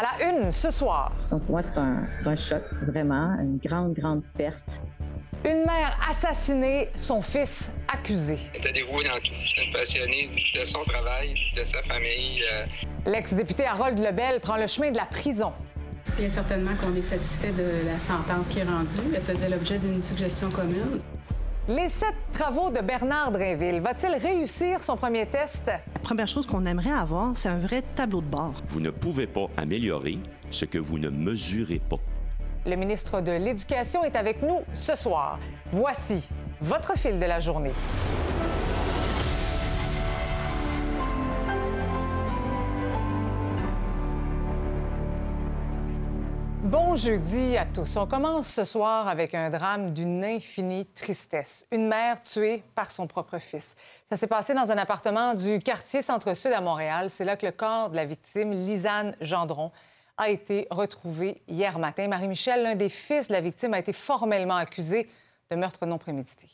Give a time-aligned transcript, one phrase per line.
[0.00, 1.12] À la une ce soir.
[1.30, 4.80] Donc, moi, c'est un, c'est un choc, vraiment, une grande, grande perte.
[5.44, 8.38] Une mère assassinée, son fils accusé.
[8.54, 9.34] Elle était dévouée dans tout.
[9.54, 12.42] C'est une passionnée de son travail, de sa famille.
[12.50, 12.64] euh,
[13.04, 15.52] L'ex-député Harold Lebel prend le chemin de la prison.
[16.16, 19.14] Bien certainement qu'on est satisfait de la sentence qui est rendue.
[19.14, 20.98] Elle faisait l'objet d'une suggestion commune.
[21.70, 25.66] Les sept travaux de Bernard Drinville, va-t-il réussir son premier test?
[25.66, 28.54] La première chose qu'on aimerait avoir, c'est un vrai tableau de bord.
[28.66, 30.18] Vous ne pouvez pas améliorer
[30.50, 31.98] ce que vous ne mesurez pas.
[32.66, 35.38] Le ministre de l'Éducation est avec nous ce soir.
[35.70, 36.28] Voici
[36.60, 37.70] votre fil de la journée.
[46.70, 47.96] Bon jeudi à tous.
[47.96, 51.66] On commence ce soir avec un drame d'une infinie tristesse.
[51.72, 53.74] Une mère tuée par son propre fils.
[54.04, 57.10] Ça s'est passé dans un appartement du quartier Centre-Sud à Montréal.
[57.10, 59.72] C'est là que le corps de la victime, Lisanne Gendron,
[60.16, 62.06] a été retrouvé hier matin.
[62.06, 65.10] Marie-Michel, l'un des fils de la victime, a été formellement accusé
[65.50, 66.46] de meurtre non prémédité.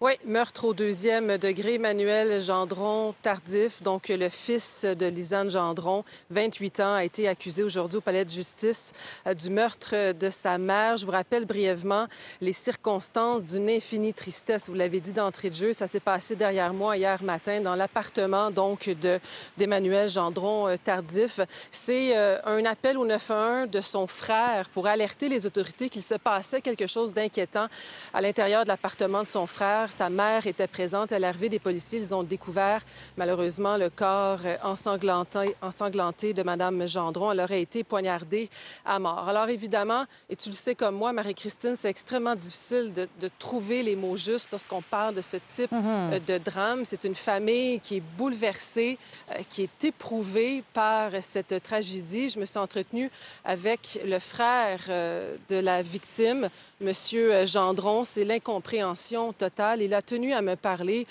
[0.00, 6.78] Oui, meurtre au deuxième degré, Manuel Gendron tardif, donc le fils de Lisanne Gendron, 28
[6.78, 8.92] ans, a été accusé aujourd'hui au palais de justice
[9.26, 10.98] euh, du meurtre de sa mère.
[10.98, 12.06] Je vous rappelle brièvement
[12.40, 14.68] les circonstances d'une infinie tristesse.
[14.68, 18.52] Vous l'avez dit d'entrée de jeu, ça s'est passé derrière moi hier matin dans l'appartement
[18.52, 19.18] donc de
[19.56, 21.40] d'Emmanuel Gendron euh, tardif.
[21.72, 26.14] C'est euh, un appel au 911 de son frère pour alerter les autorités qu'il se
[26.14, 27.66] passait quelque chose d'inquiétant
[28.14, 29.87] à l'intérieur de l'appartement de son frère.
[29.90, 31.12] Sa mère était présente.
[31.12, 32.82] À l'arrivée des policiers, ils ont découvert
[33.16, 37.32] malheureusement le corps euh, ensanglanté, ensanglanté de Mme Gendron.
[37.32, 38.48] Elle aurait été poignardée
[38.84, 39.28] à mort.
[39.28, 43.82] Alors évidemment, et tu le sais comme moi, Marie-Christine, c'est extrêmement difficile de, de trouver
[43.82, 46.84] les mots justes lorsqu'on parle de ce type euh, de drame.
[46.84, 48.98] C'est une famille qui est bouleversée,
[49.30, 52.28] euh, qui est éprouvée par cette tragédie.
[52.28, 53.10] Je me suis entretenue
[53.44, 56.48] avec le frère de la victime,
[56.80, 58.04] Monsieur Gendron.
[58.04, 59.77] C'est l'incompréhension totale.
[59.80, 61.06] Il a tenu à me parler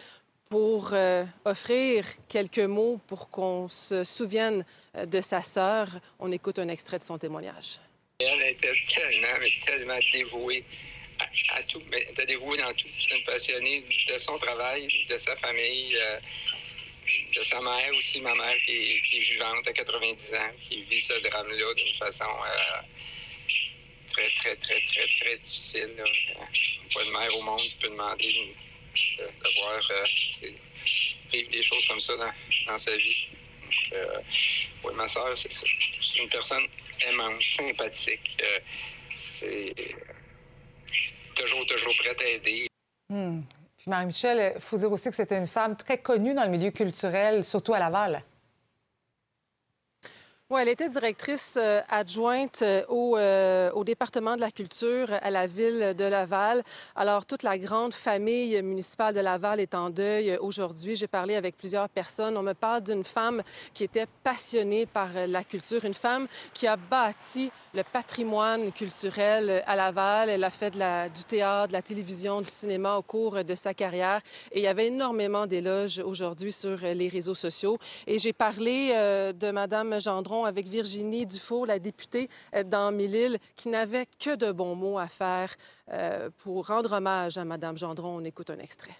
[0.49, 5.87] pour euh, offrir quelques mots pour qu'on se souvienne euh, de sa sœur.
[6.19, 7.79] On écoute un extrait de son témoignage.
[8.19, 10.63] Elle était tellement, tellement dévouée
[11.49, 11.81] à, tout.
[11.91, 12.87] Mais elle dévouée dans tout.
[12.99, 16.19] C'est une passionnée de son travail, de sa famille, euh,
[17.35, 21.13] de sa mère aussi, ma mère qui est, vivante à 90 ans, qui vit ce
[21.27, 22.25] drame-là d'une façon
[24.17, 25.89] très, très, très, très, très difficile.
[25.97, 26.03] là.
[26.03, 26.43] Euh,
[26.93, 30.49] Pas de mère au monde qui peut demander de, de- voir euh,
[31.31, 32.31] des choses comme ça dans,
[32.71, 33.27] dans sa vie.
[33.63, 36.63] Donc, euh, ma soeur, c'est une personne
[37.07, 38.37] aimante, sympathique.
[38.41, 38.59] euh,
[39.15, 39.73] c'est
[41.35, 42.67] toujours, toujours prête à aider.
[43.09, 43.41] Hmm.
[43.85, 47.43] Marie-Michel, il faut dire aussi que c'était une femme très connue dans le milieu culturel,
[47.45, 48.23] surtout à Laval.
[50.49, 55.29] Oui, elle était directrice euh, adjointe euh, au, euh, au département de la culture à
[55.29, 56.63] la ville de Laval.
[56.95, 60.95] Alors, toute la grande famille municipale de Laval est en deuil aujourd'hui.
[60.95, 62.37] J'ai parlé avec plusieurs personnes.
[62.37, 63.43] On me parle d'une femme
[63.73, 69.75] qui était passionnée par la culture, une femme qui a bâti le patrimoine culturel à
[69.75, 70.29] Laval.
[70.29, 74.21] Elle a fait du théâtre, de la télévision, du cinéma au cours de sa carrière.
[74.53, 77.77] Et il y avait énormément d'éloges aujourd'hui sur les réseaux sociaux.
[78.07, 78.93] Et j'ai parlé
[79.35, 84.51] de Mme Gendron avec Virginie Dufault, la députée euh, dans Mille-Îles, qui n'avait que de
[84.51, 85.53] bons mots à faire
[85.91, 88.17] euh, pour rendre hommage à Mme Gendron.
[88.17, 88.95] On écoute un extrait.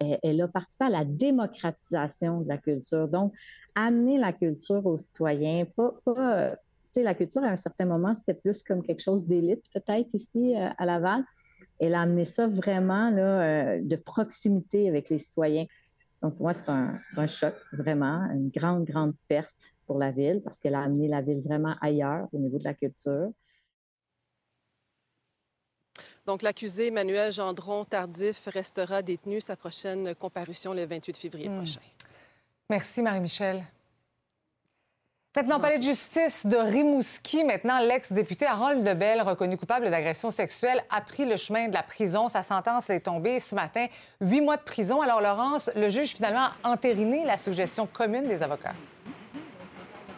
[0.00, 3.08] Elle, a participé à la démocratisation de la culture.
[3.08, 3.34] Donc,
[3.74, 6.56] amener la culture aux citoyens, pas, pas euh,
[6.96, 10.84] la culture à un certain moment, c'était plus comme quelque chose d'élite, peut-être ici à
[10.84, 11.24] Laval.
[11.78, 15.66] Elle a amené ça vraiment là, de proximité avec les citoyens.
[16.22, 20.60] Donc, pour moi, c'est un choc, vraiment, une grande, grande perte pour la ville parce
[20.60, 23.30] qu'elle a amené la ville vraiment ailleurs au niveau de la culture.
[26.26, 29.40] Donc, l'accusé Emmanuel Gendron Tardif restera détenu.
[29.40, 31.80] Sa prochaine comparution le 28 février prochain.
[32.68, 33.64] Merci, Marie-Michel.
[35.34, 41.00] Maintenant, palais de justice de Rimouski, maintenant, l'ex-député Harold Lebel, reconnu coupable d'agression sexuelle, a
[41.00, 42.28] pris le chemin de la prison.
[42.28, 43.86] Sa sentence est tombée ce matin.
[44.20, 45.00] Huit mois de prison.
[45.00, 48.74] Alors, Laurence, le juge finalement a entériné la suggestion commune des avocats.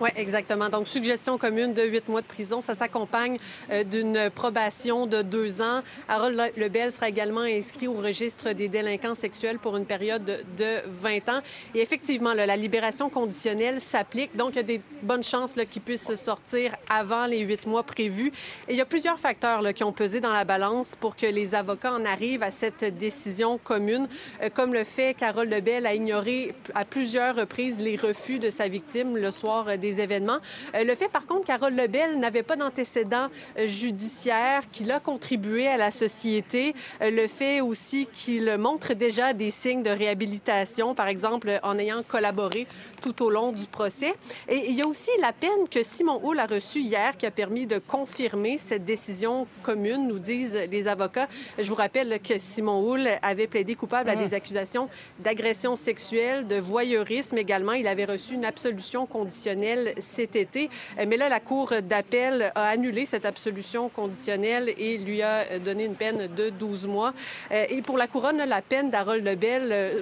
[0.01, 0.71] Oui, exactement.
[0.71, 2.63] Donc, suggestion commune de huit mois de prison.
[2.63, 3.39] Ça s'accompagne
[3.71, 5.83] euh, d'une probation de deux ans.
[6.09, 11.29] Harold Lebel sera également inscrit au registre des délinquants sexuels pour une période de 20
[11.29, 11.41] ans.
[11.75, 14.35] Et effectivement, là, la libération conditionnelle s'applique.
[14.37, 18.33] Donc, il y a des bonnes chances qu'il puisse sortir avant les huit mois prévus.
[18.69, 21.55] Et il y a plusieurs facteurs qui ont pesé dans la balance pour que les
[21.55, 24.09] avocats en arrivent à cette décision commune,
[24.43, 28.67] euh, comme le fait qu'Harold Lebel a ignoré à plusieurs reprises les refus de sa
[28.67, 30.39] victime le soir des événements.
[30.75, 33.29] Euh, le fait, par contre, qu'Harold Lebel n'avait pas d'antécédent
[33.59, 39.33] euh, judiciaire, qu'il a contribué à la société, euh, le fait aussi qu'il montre déjà
[39.33, 42.67] des signes de réhabilitation, par exemple en ayant collaboré
[43.01, 44.15] tout au long du procès.
[44.49, 47.31] Et il y a aussi la peine que Simon Hull a reçue hier qui a
[47.31, 51.29] permis de confirmer cette décision commune, nous disent les avocats.
[51.59, 54.89] Je vous rappelle que Simon Hull avait plaidé coupable à des accusations
[55.21, 57.73] d'agression sexuelle, de voyeurisme également.
[57.73, 60.71] Il avait reçu une absolution conditionnelle cet été.
[60.99, 65.85] Euh, mais là, la Cour d'appel a annulé cette absolution conditionnelle et lui a donné
[65.85, 67.13] une peine de 12 mois.
[67.51, 70.01] Euh, et pour la couronne, la peine d'Harold Lebel euh,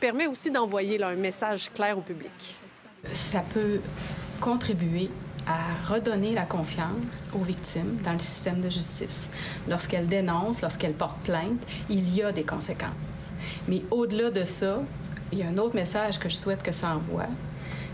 [0.00, 2.56] permet aussi d'envoyer un message clair au public.
[3.12, 3.80] Ça peut
[4.40, 5.08] contribuer
[5.46, 9.30] à redonner la confiance aux victimes dans le système de justice.
[9.68, 13.30] Lorsqu'elles dénoncent, lorsqu'elles portent plainte, il y a des conséquences.
[13.68, 14.80] Mais au-delà de ça,
[15.32, 17.26] il y a un autre message que je souhaite que ça envoie,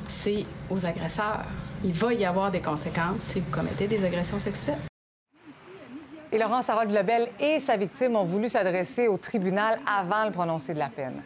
[0.09, 1.45] c'est aux agresseurs.
[1.85, 4.79] Il va y avoir des conséquences si vous commettez des agressions sexuelles.
[6.31, 10.73] Et Laurence Harold Lebel et sa victime ont voulu s'adresser au tribunal avant le prononcé
[10.73, 11.23] de la peine.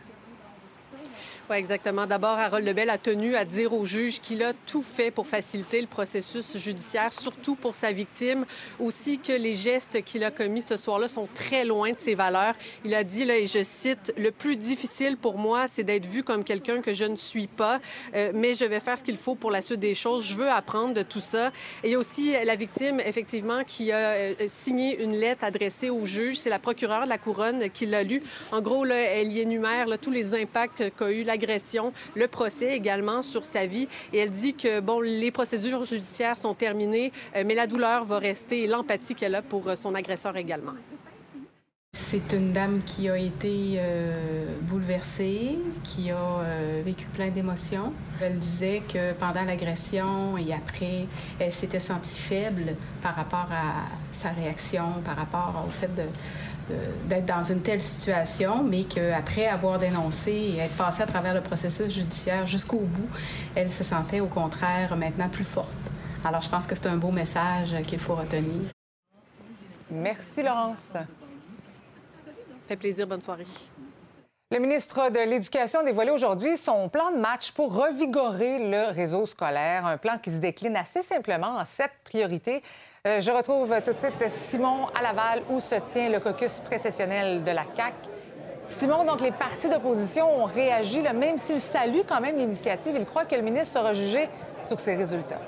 [1.49, 2.07] Oui, exactement.
[2.09, 5.81] D'abord, Harold Lebel a tenu à dire au juge qu'il a tout fait pour faciliter
[5.81, 8.45] le processus judiciaire, surtout pour sa victime.
[8.81, 12.57] Aussi que les gestes qu'il a commis ce soir-là sont très loin de ses valeurs.
[12.85, 16.43] Il a dit, et je cite, Le plus difficile pour moi, c'est d'être vu comme
[16.43, 17.79] quelqu'un que je ne suis pas,
[18.17, 20.27] euh, mais je vais faire ce qu'il faut pour la suite des choses.
[20.27, 21.53] Je veux apprendre de tout ça.
[21.85, 26.39] Et aussi la victime, effectivement, qui a euh, signé une lettre adressée au juge.
[26.39, 28.21] C'est la procureure de la Couronne qui l'a lu.
[28.51, 33.23] En gros, elle y énumère tous les impacts qu'a eu la agression, le procès également
[33.23, 33.89] sur sa vie.
[34.13, 38.19] Et elle dit que, bon, les procédures judiciaires sont terminées, euh, mais la douleur va
[38.19, 40.75] rester et l'empathie qu'elle a pour euh, son agresseur également.
[41.93, 44.15] C'est une dame qui a été euh,
[44.63, 46.43] bouleversée, qui a
[46.85, 47.91] vécu plein d'émotions.
[48.21, 51.07] Elle disait que pendant l'agression et après,
[51.39, 56.03] elle s'était sentie faible par rapport à sa réaction, par rapport au fait de,
[57.05, 61.41] d'être dans une telle situation, mais qu'après avoir dénoncé et être passée à travers le
[61.41, 63.09] processus judiciaire jusqu'au bout,
[63.55, 65.77] elle se sentait au contraire maintenant plus forte.
[66.25, 68.71] Alors je pense que c'est un beau message qu'il faut retenir.
[69.91, 70.95] Merci Laurence.
[72.67, 73.47] Fait plaisir, bonne soirée.
[74.53, 79.27] Le ministre de l'Éducation a dévoilé aujourd'hui son plan de match pour revigorer le réseau
[79.27, 82.63] scolaire, un plan qui se décline assez simplement en sept priorités.
[83.09, 87.43] Euh, je retrouve tout de suite Simon à Laval où se tient le caucus précessionnel
[87.43, 87.95] de la CAC.
[88.69, 92.95] Simon, donc les partis d'opposition ont réagi, même s'ils saluent quand même l'initiative.
[92.97, 94.29] Ils croient que le ministre sera jugé
[94.63, 95.41] sur ses résultats.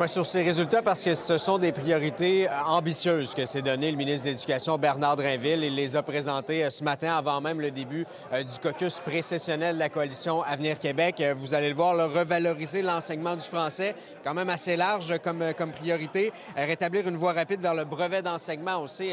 [0.00, 3.90] Oui, sur ces résultats, parce que ce sont des priorités euh, ambitieuses que s'est donné
[3.90, 5.64] le ministre de l'Éducation, Bernard Drinville.
[5.64, 9.74] Il les a présentées euh, ce matin, avant même le début euh, du caucus précessionnel
[9.74, 11.20] de la coalition Avenir Québec.
[11.36, 15.72] Vous allez le voir, le revaloriser l'enseignement du français, quand même assez large comme, comme
[15.72, 16.30] priorité.
[16.56, 19.10] Rétablir une voie rapide vers le brevet d'enseignement aussi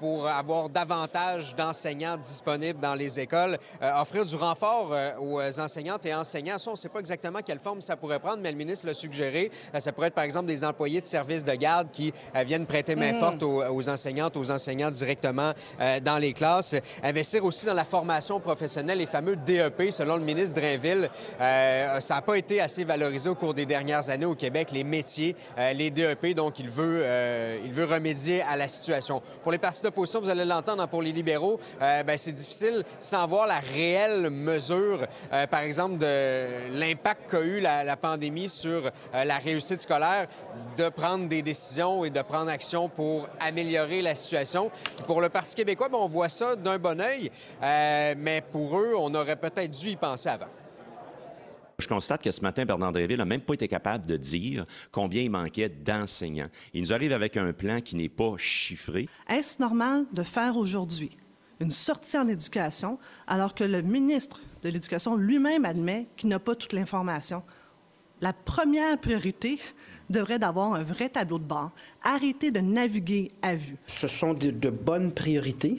[0.00, 3.58] pour avoir davantage d'enseignants disponibles dans les écoles.
[3.80, 6.56] Offrir du renfort aux enseignantes et enseignants.
[6.66, 9.50] On ne sait pas exactement quelle forme ça pourrait prendre, mais le ministre l'a suggéré.
[9.76, 12.66] Euh, ça pourrait être, par exemple, des employés de service de garde qui euh, viennent
[12.66, 13.20] prêter main mm.
[13.20, 16.74] forte aux, enseignantes, aux enseignants directement euh, dans les classes.
[17.02, 21.10] Investir aussi dans la formation professionnelle, les fameux DEP, selon le ministre Drainville.
[21.38, 25.36] ça n'a pas été assez valorisé au cours des dernières années au Québec, les métiers,
[25.74, 26.34] les DEP.
[26.34, 27.04] Donc, il veut,
[27.64, 29.20] il veut remédier à la situation.
[29.42, 33.26] Pour les partis d'opposition, vous allez l'entendre, hein, pour les libéraux, ben, c'est difficile sans
[33.26, 35.06] voir la réelle mesure,
[35.50, 40.28] par exemple, de l'impact qu'a eu la, la, pandémie sur la réussite scolaire
[40.76, 44.70] de prendre des décisions et de prendre action pour améliorer la situation.
[45.06, 47.30] Pour le Parti québécois, ben, on voit ça d'un bon oeil,
[47.62, 50.48] euh, mais pour eux, on aurait peut-être dû y penser avant.
[51.78, 55.22] Je constate que ce matin, Bernard Dréville n'a même pas été capable de dire combien
[55.22, 56.48] il manquait d'enseignants.
[56.72, 59.08] Il nous arrive avec un plan qui n'est pas chiffré.
[59.28, 61.10] Est-ce normal de faire aujourd'hui
[61.60, 66.54] une sortie en éducation alors que le ministre de l'Éducation lui-même admet qu'il n'a pas
[66.54, 67.42] toute l'information?
[68.20, 69.58] La première priorité
[70.08, 73.76] devrait d'avoir un vrai tableau de bord, arrêter de naviguer à vue.
[73.86, 75.78] Ce sont de, bonnes priorités,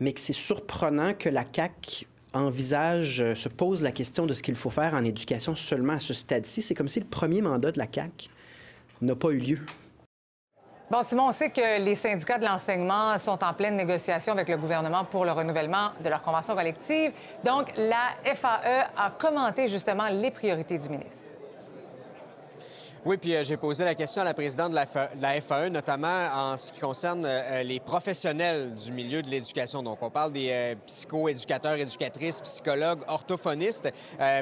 [0.00, 4.70] mais c'est surprenant que la CAQ envisage, se pose la question de ce qu'il faut
[4.70, 6.62] faire en éducation seulement à ce stade-ci.
[6.62, 8.28] C'est comme si le premier mandat de la CAQ
[9.02, 9.60] n'a pas eu lieu.
[11.02, 15.04] Simon, on sait que les syndicats de l'enseignement sont en pleine négociation avec le gouvernement
[15.04, 17.12] pour le renouvellement de leur convention collective.
[17.42, 21.33] Donc, la FAE a commenté justement les priorités du ministre.
[23.06, 26.56] Oui, puis euh, j'ai posé la question à la présidente de la, FAE, notamment en
[26.56, 29.82] ce qui concerne euh, les professionnels du milieu de l'éducation.
[29.82, 33.92] Donc, on parle des euh, psycho-éducateurs, éducatrices, psychologues, orthophonistes,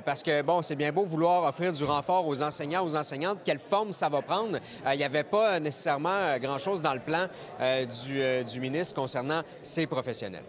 [0.04, 3.38] parce que, bon, c'est bien beau vouloir offrir du renfort aux enseignants, aux enseignantes.
[3.44, 4.58] Quelle forme ça va prendre?
[4.92, 7.26] Il n'y avait pas nécessairement grand-chose dans le plan
[7.58, 10.44] du ministre concernant ces professionnels.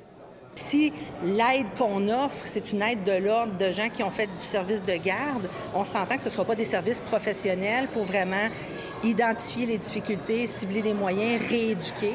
[0.55, 0.93] Si
[1.24, 4.83] l'aide qu'on offre, c'est une aide de l'ordre de gens qui ont fait du service
[4.83, 8.50] de garde, on s'entend que ce ne sera pas des services professionnels pour vraiment
[9.03, 12.13] identifier les difficultés, cibler des moyens, rééduquer.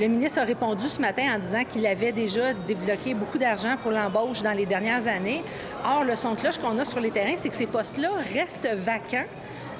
[0.00, 3.90] Le ministre a répondu ce matin en disant qu'il avait déjà débloqué beaucoup d'argent pour
[3.90, 5.42] l'embauche dans les dernières années.
[5.84, 8.68] Or, le son de cloche qu'on a sur les terrains, c'est que ces postes-là restent
[8.72, 9.26] vacants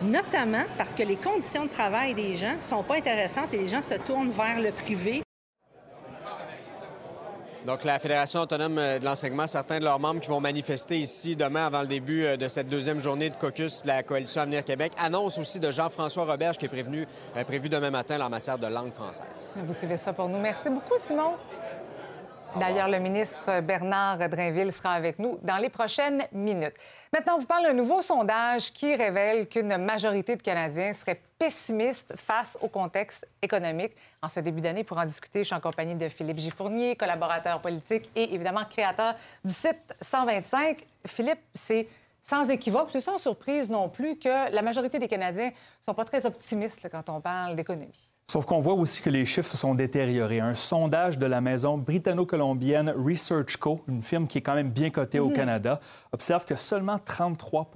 [0.02, 3.82] notamment parce que les conditions de travail des gens sont pas intéressantes et les gens
[3.82, 5.22] se tournent vers le privé.
[7.66, 11.36] Donc, la Fédération autonome euh, de l'enseignement, certains de leurs membres qui vont manifester ici
[11.36, 14.64] demain avant le début euh, de cette deuxième journée de caucus de la Coalition Avenir
[14.64, 18.58] Québec, annonce aussi de Jean-François Roberge qui est prévenu, euh, prévu demain matin en matière
[18.58, 19.52] de langue française.
[19.54, 20.38] Vous suivez ça pour nous.
[20.38, 21.32] Merci beaucoup, Simon.
[22.58, 26.74] D'ailleurs, le ministre Bernard Drainville sera avec nous dans les prochaines minutes.
[27.12, 32.14] Maintenant, on vous parle d'un nouveau sondage qui révèle qu'une majorité de Canadiens seraient pessimistes
[32.16, 33.94] face au contexte économique.
[34.22, 37.60] En ce début d'année, pour en discuter, je suis en compagnie de Philippe Giffournier, collaborateur
[37.60, 40.86] politique et évidemment créateur du site 125.
[41.04, 41.88] Philippe, c'est
[42.22, 46.04] sans équivoque, c'est sans surprise non plus que la majorité des Canadiens ne sont pas
[46.04, 48.12] très optimistes quand on parle d'économie.
[48.30, 50.38] Sauf qu'on voit aussi que les chiffres se sont détériorés.
[50.38, 54.90] Un sondage de la maison britanno-colombienne Research Co., une firme qui est quand même bien
[54.90, 55.34] cotée au mhm.
[55.34, 55.80] Canada,
[56.12, 57.72] observe que seulement 33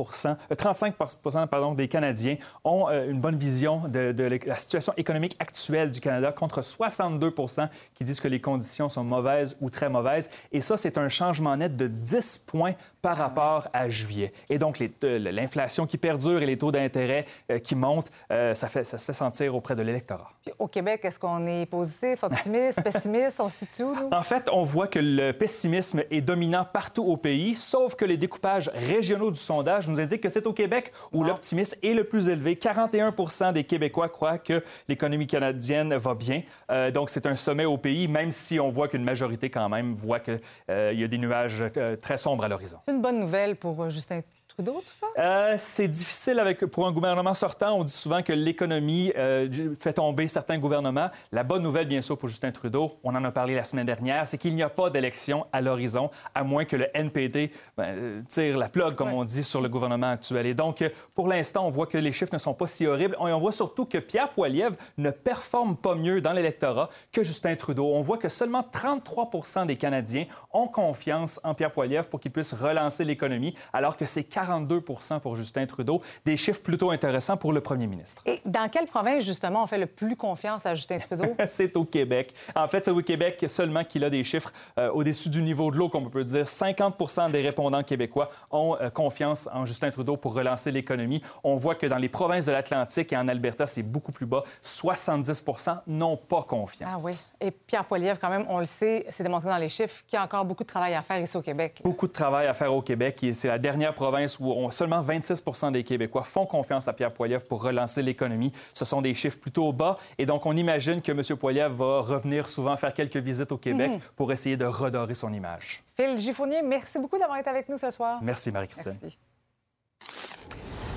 [0.56, 4.14] 35 euh, pardon, des Canadiens ont euh, une bonne vision de,
[4.46, 9.56] la situation économique actuelle du Canada contre 62% qui disent que les conditions sont mauvaises
[9.60, 10.30] ou très mauvaises.
[10.52, 14.32] Et ça, c'est un changement net de 10 points par rapport à juillet.
[14.48, 18.98] Et donc, l'inflation qui perdure et les taux d'intérêt euh, qui montent, ça, fait, ça
[18.98, 23.40] se fait sentir auprès de l'électorat au Québec, est-ce qu'on est positif, optimiste, pessimiste?
[23.40, 24.08] On se situe où, nous?
[24.12, 28.16] En fait, on voit que le pessimisme est dominant partout au pays, sauf que les
[28.16, 32.28] découpages régionaux du sondage nous indiquent que c'est au Québec où l'optimisme est le plus
[32.28, 32.54] élevé.
[32.54, 36.42] 41% des Québécois croient que l'économie canadienne va bien.
[36.70, 39.94] Euh, donc, c'est un sommet au pays, même si on voit qu'une majorité, quand même,
[39.94, 42.78] voit qu'il euh, y a des nuages euh, très sombres à l'horizon.
[42.82, 44.20] C'est une bonne nouvelle pour Justin
[44.54, 45.06] Trudeau, tout ça?
[45.18, 47.76] Euh, c'est difficile avec, pour un gouvernement sortant.
[47.76, 49.48] On dit souvent que l'économie euh,
[49.80, 51.08] fait tomber certains gouvernements.
[51.32, 54.28] La bonne nouvelle, bien sûr, pour Justin Trudeau, on en a parlé la semaine dernière,
[54.28, 58.22] c'est qu'il n'y a pas d'élection à l'horizon, à moins que le NPD ben, euh,
[58.28, 60.46] tire la plug, comme on dit, sur le gouvernement actuel.
[60.46, 60.84] Et donc,
[61.16, 63.16] pour l'instant, on voit que les chiffres ne sont pas si horribles.
[63.20, 67.56] Et on voit surtout que Pierre Poilievre ne performe pas mieux dans l'électorat que Justin
[67.56, 67.86] Trudeau.
[67.86, 72.52] On voit que seulement 33 des Canadiens ont confiance en Pierre Poilievre pour qu'il puisse
[72.52, 76.02] relancer l'économie, alors que c'est 42 pour Justin Trudeau.
[76.24, 78.22] Des chiffres plutôt intéressants pour le premier ministre.
[78.26, 81.34] Et dans quelle province, justement, on fait le plus confiance à Justin Trudeau?
[81.46, 82.34] c'est au Québec.
[82.54, 85.76] En fait, c'est au Québec seulement qu'il a des chiffres euh, au-dessus du niveau de
[85.76, 86.46] l'eau, qu'on peut dire.
[86.46, 91.22] 50 des répondants québécois ont euh, confiance en Justin Trudeau pour relancer l'économie.
[91.42, 94.44] On voit que dans les provinces de l'Atlantique et en Alberta, c'est beaucoup plus bas.
[94.60, 95.44] 70
[95.86, 96.90] n'ont pas confiance.
[96.92, 97.14] Ah oui.
[97.40, 100.20] Et Pierre Poilievre, quand même, on le sait, c'est démontré dans les chiffres qu'il y
[100.20, 101.80] a encore beaucoup de travail à faire ici au Québec.
[101.84, 103.22] Beaucoup de travail à faire au Québec.
[103.22, 107.12] Et c'est la dernière province où on seulement 26 des Québécois font confiance à Pierre
[107.12, 108.52] Poilievre pour relancer l'économie.
[108.72, 109.96] Ce sont des chiffres plutôt bas.
[110.18, 111.38] Et donc, on imagine que M.
[111.38, 114.00] Poilievre va revenir souvent faire quelques visites au Québec mhm.
[114.16, 115.82] pour essayer de redorer son image.
[115.96, 118.18] Phil Giffournier, merci beaucoup d'avoir été avec nous ce soir.
[118.22, 118.98] Merci, Marie-Christine.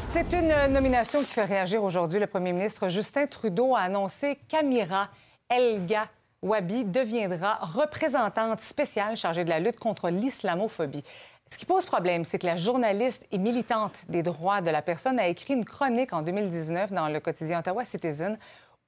[0.09, 2.19] C'est une nomination qui fait réagir aujourd'hui.
[2.19, 5.09] Le premier ministre Justin Trudeau a annoncé qu'Amira
[5.49, 6.07] Elga
[6.41, 11.03] Wabi deviendra représentante spéciale chargée de la lutte contre l'islamophobie.
[11.49, 15.17] Ce qui pose problème, c'est que la journaliste et militante des droits de la personne
[15.17, 18.37] a écrit une chronique en 2019 dans le quotidien Ottawa Citizen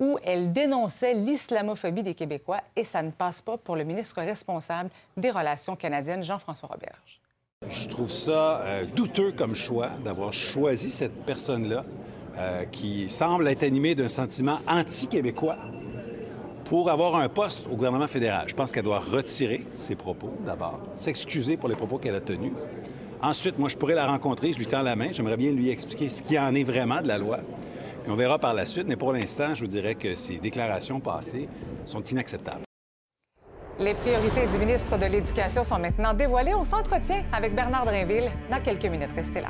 [0.02, 4.90] où elle dénonçait l'islamophobie des Québécois et ça ne passe pas pour le ministre responsable
[5.18, 7.22] des Relations canadiennes, Jean-François Roberge.
[7.68, 11.84] Je trouve ça euh, douteux comme choix d'avoir choisi cette personne-là
[12.38, 15.58] euh, qui semble être animée d'un sentiment anti-québécois
[16.70, 18.46] pour avoir un poste au gouvernement fédéral.
[18.48, 22.54] Je pense qu'elle doit retirer ses propos, d'abord, s'excuser pour les propos qu'elle a tenus.
[23.24, 26.10] Ensuite, moi, je pourrais la rencontrer, je lui tends la main, j'aimerais bien lui expliquer
[26.10, 27.40] ce qui en est vraiment de la loi.
[28.04, 31.00] Puis on verra par la suite, mais pour l'instant, je vous dirais que ces déclarations
[31.00, 31.50] passées
[31.88, 32.66] sont inacceptables.
[33.80, 36.54] Les priorités du ministre de l'Éducation sont maintenant dévoilées.
[36.54, 39.12] On s'entretient avec Bernard Drinville dans quelques minutes.
[39.16, 39.50] Restez là.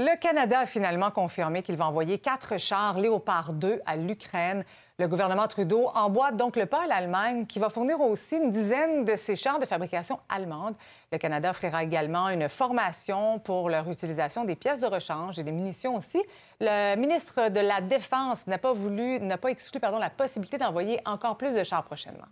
[0.00, 4.62] Le Canada a finalement confirmé qu'il va envoyer quatre chars Léopard 2 à l'Ukraine.
[5.00, 9.04] Le gouvernement Trudeau emboîte donc le pas à l'Allemagne, qui va fournir aussi une dizaine
[9.04, 10.76] de ces chars de fabrication allemande.
[11.10, 15.50] Le Canada offrira également une formation pour leur utilisation des pièces de rechange et des
[15.50, 16.22] munitions aussi.
[16.60, 21.00] Le ministre de la Défense n'a pas voulu, n'a pas exclu pardon, la possibilité d'envoyer
[21.06, 22.28] encore plus de chars prochainement.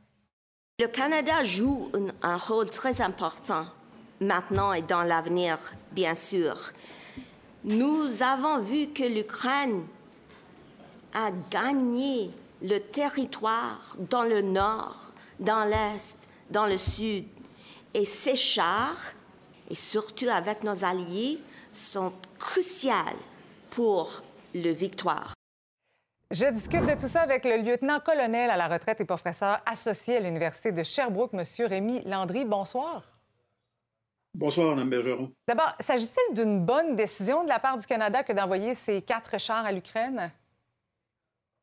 [0.79, 1.91] Le Canada joue
[2.23, 3.67] un, un rôle très important
[4.21, 5.59] maintenant et dans l'avenir,
[5.91, 6.57] bien sûr.
[7.67, 9.85] Nous avons vu que l'Ukraine
[11.13, 12.31] a gagné
[12.63, 17.25] le territoire dans le nord, dans l'est, dans le sud.
[17.93, 19.13] Et ces chars,
[19.69, 21.41] et surtout avec nos alliés,
[21.73, 22.93] sont cruciaux
[23.71, 24.23] pour
[24.55, 25.35] le victoire.
[26.31, 30.21] Je discute de tout ça avec le lieutenant-colonel à la retraite et professeur associé à
[30.21, 31.43] l'Université de Sherbrooke, M.
[31.67, 32.45] Rémi Landry.
[32.45, 33.16] Bonsoir.
[34.37, 35.33] Bonsoir, Mme Bergeron.
[35.49, 39.65] D'abord, s'agit-il d'une bonne décision de la part du Canada que d'envoyer ces quatre chars
[39.65, 40.31] à l'Ukraine?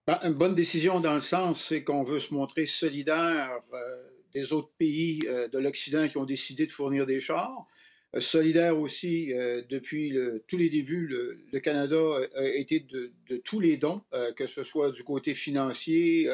[0.07, 3.77] Ben, une bonne décision dans le sens, c'est qu'on veut se montrer solidaire euh,
[4.33, 7.67] des autres pays euh, de l'Occident qui ont décidé de fournir des chars.
[8.15, 11.95] Euh, solidaire aussi, euh, depuis le, tous les débuts, le, le Canada
[12.35, 14.01] a, été de, de, tous les dons,
[14.35, 16.27] que ce soit du côté financier,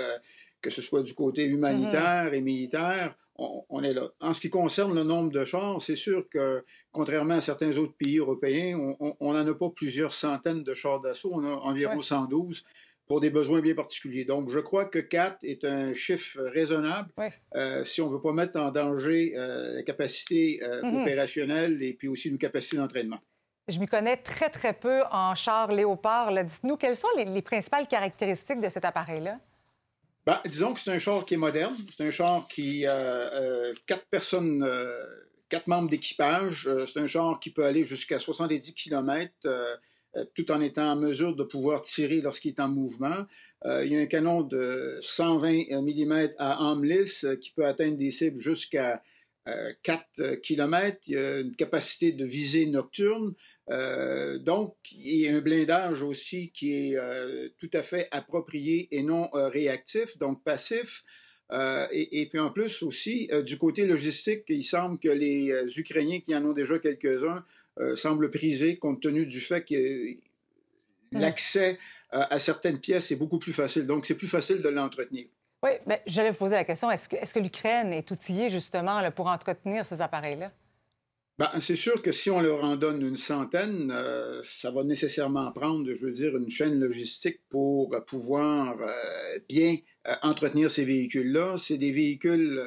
[0.62, 2.38] que ce soit du côté humanitaire mm -hmm.
[2.38, 4.10] et militaire on, on, est là.
[4.20, 7.96] En ce qui concerne le nombre de chars, c'est sûr que, contrairement à certains autres
[7.96, 12.04] pays européens, on n'en a pas plusieurs centaines de chars d'assaut, on a environ ouais.
[12.04, 12.66] 112
[13.08, 14.24] pour des besoins bien particuliers.
[14.24, 17.34] Donc, je crois que 4 est un chiffre raisonnable ouais.
[17.56, 21.02] euh, si on ne veut pas mettre en danger euh, la capacité euh, mm -hmm.
[21.02, 23.20] opérationnelle et puis aussi nos capacités d'entraînement.
[23.68, 26.32] Je m'y connais très, très peu en chars Léopard.
[26.32, 29.40] Dites-nous, quelles sont les, les principales caractéristiques de cet appareil-là?
[30.30, 31.76] Ben, disons que c'est un char qui est moderne.
[31.98, 35.04] C'est un char qui a euh, quatre personnes, euh,
[35.50, 36.68] quatre membres d'équipage.
[36.68, 39.34] Euh, c'est un char qui peut aller jusqu'à 70 km
[40.36, 43.26] tout en étant en mesure de pouvoir tirer lorsqu'il est en mouvement.
[43.66, 48.12] il y a un canon de 120 mm à arme lisse qui peut atteindre des
[48.12, 49.02] cibles jusqu'à
[49.84, 50.98] 4 km.
[51.08, 53.34] Il y a une capacité de visée nocturne.
[53.72, 58.88] Euh, donc, il y a un blindage aussi qui est euh, tout à fait approprié
[58.92, 61.04] et non euh, réactif, donc passif.
[61.92, 66.36] Et, et, puis en plus aussi, du côté logistique, il semble que les Ukrainiens qui
[66.36, 67.44] en ont déjà quelques-uns
[67.96, 70.20] semblent prisés compte tenu du fait que
[71.12, 71.80] l'accès
[72.12, 73.88] à certaines pièces est beaucoup plus facile.
[73.88, 75.26] Donc, c'est plus facile de l'entretenir.
[75.62, 79.02] Oui, mais j'allais vous poser la question, est-ce que, est que l'Ukraine est outillée justement
[79.12, 80.52] pour entretenir ces appareils-là?
[81.40, 85.50] Ben, c'est sûr que si on leur en donne une centaine, euh, ça va nécessairement
[85.54, 89.78] prendre, je veux dire, une chaîne logistique pour euh, pouvoir euh, bien
[90.22, 91.56] entretenir ces véhicules-là.
[91.58, 92.62] C'est des véhicules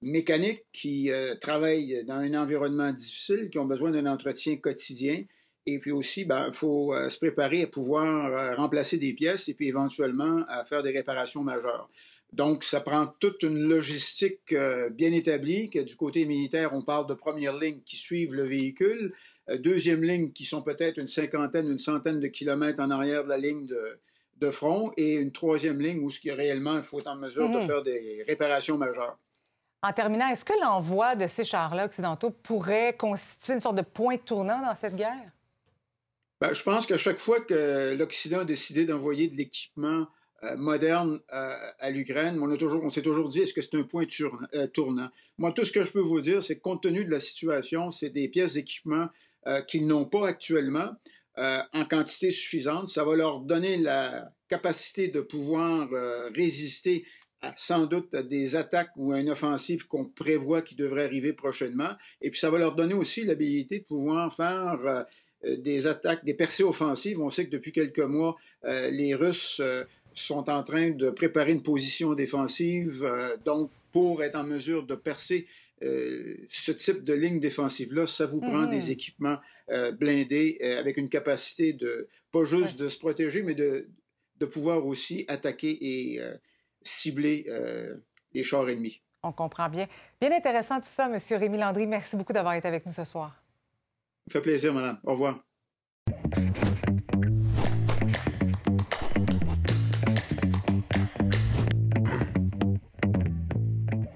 [0.00, 5.24] mécaniques qui travaillent dans un environnement difficile, qui ont besoin d'un entretien quotidien.
[5.66, 9.66] Et puis aussi, il ben, faut se préparer à pouvoir remplacer des pièces et puis
[9.66, 11.90] éventuellement à faire des réparations majeures.
[12.32, 17.06] Donc, ça prend toute une logistique euh, bien établie, que du côté militaire, on parle
[17.06, 19.14] de première ligne qui suivent le véhicule,
[19.48, 23.28] euh, deuxième ligne qui sont peut-être une cinquantaine, une centaine de kilomètres en arrière de
[23.28, 23.98] la ligne de,
[24.38, 27.48] de front, et une troisième ligne où ce qui réellement, il faut être en mesure
[27.48, 27.54] mmh.
[27.54, 29.18] de faire des réparations majeures.
[29.82, 34.16] En terminant, est-ce que l'envoi de ces chars-là occidentaux pourrait constituer une sorte de point
[34.16, 35.30] tournant dans cette guerre?
[36.40, 40.06] Ben, je pense qu'à chaque fois que l'Occident a décidé d'envoyer de l'équipement
[40.42, 44.04] euh, moderne euh, à l'Ukraine, on, s'est toujours dit, est-ce que c'est un point
[44.54, 45.08] euh, tournant?
[45.38, 47.90] Moi, tout ce que je peux vous dire, c'est que compte tenu de la situation,
[47.90, 49.08] c'est des pièces d'équipement
[49.68, 50.90] qu'ils n'ont pas actuellement
[51.36, 52.88] en quantité suffisante.
[52.88, 55.88] Ça va leur donner la capacité de pouvoir
[56.34, 57.06] résister
[57.54, 61.90] sans doute à des attaques ou à une offensive qu'on prévoit qui devrait arriver prochainement.
[62.20, 65.06] Et puis ça va leur donner aussi l'habilité de pouvoir faire
[65.58, 67.20] des attaques, des percées offensives.
[67.20, 69.60] On sait que depuis quelques mois, les Russes
[70.14, 74.94] sont en train de préparer une position défensive, euh, donc pour être en mesure de
[74.94, 75.46] percer
[75.82, 78.90] ce type de ligne défensive-là, ça vous prend des Mhm.
[78.90, 79.36] équipements
[79.70, 83.86] euh, blindés euh, avec une capacité de, pas juste de se protéger, mais de,
[84.38, 86.34] de pouvoir aussi attaquer et euh,
[86.82, 87.94] cibler euh,
[88.32, 89.02] les chars ennemis.
[89.22, 89.86] On comprend bien.
[90.18, 91.18] Bien intéressant tout ça, M.
[91.38, 91.86] Rémi Landry.
[91.86, 93.42] Merci beaucoup d'avoir été avec nous ce soir.
[94.28, 94.98] Fait plaisir, madame.
[95.04, 95.36] Au revoir.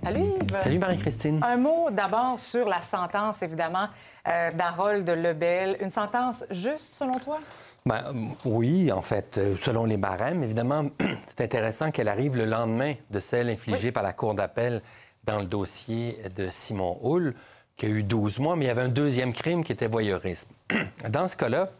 [0.03, 0.59] Salut Yves.
[0.59, 1.40] Salut Marie-Christine.
[1.44, 3.87] Un mot d'abord sur la sentence, évidemment,
[4.27, 5.77] euh, d'Harold Lebel.
[5.81, 7.38] Une sentence juste, selon toi?
[7.87, 10.87] Ben, euh, oui, en fait, euh, selon les barèmes, évidemment,
[11.29, 14.83] c'est intéressant qu'elle arrive le lendemain de celle infligée par la Cour d'appel
[15.23, 17.35] dans le dossier de Simon Hull,
[17.81, 20.51] qui a eu 12 mois, mais il y avait un deuxième crime qui était voyeurisme.
[21.09, 21.71] Dans ce cas-là,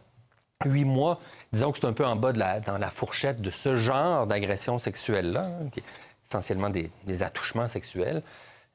[0.65, 1.19] huit mois,
[1.53, 4.25] disons que c'est un peu en bas de la, dans la fourchette de ce genre
[4.25, 5.83] d'agression sexuelle-là, hein, qui est
[6.27, 8.23] essentiellement des, des attouchements sexuels,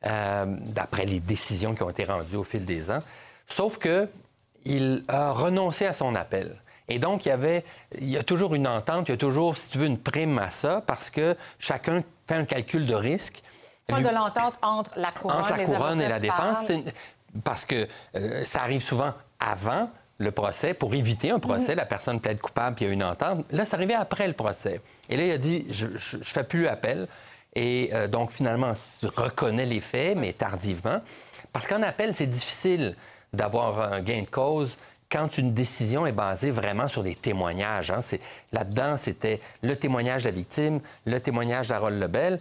[0.07, 3.03] euh, d'après les décisions qui ont été rendues au fil des ans.
[3.49, 4.09] Sauf que
[4.65, 6.55] il a renoncé à son appel.
[6.89, 7.65] Et donc, il y avait,
[7.99, 10.39] il y a toujours une entente, il y a toujours, si tu veux, une prime
[10.39, 13.43] à ça, parce que chacun fait un calcul de risque.
[13.89, 16.83] Lui- de l'entente entre la couronne, entre la les couronne et la se défense, une-
[17.45, 21.73] parce que euh, ça arrive souvent avant le procès pour éviter un procès.
[21.73, 21.79] Mhm.
[21.79, 23.45] La personne peut être coupable puis il y a une entente.
[23.51, 24.81] Là, c'est arrivé après le procès.
[25.09, 27.07] Et là, il a dit je ne fais plus appel.
[27.55, 28.73] Et euh, donc, finalement,
[29.03, 31.01] il reconnaît les faits, mais tardivement.
[31.53, 32.95] Parce qu'en appel, c'est difficile
[33.33, 34.77] d'avoir un gain de cause
[35.11, 37.91] quand une décision est basée vraiment sur des témoignages.
[37.91, 38.01] hein.
[38.53, 42.41] Là-dedans, c'était le témoignage de la victime, le témoignage d'Harold Lebel.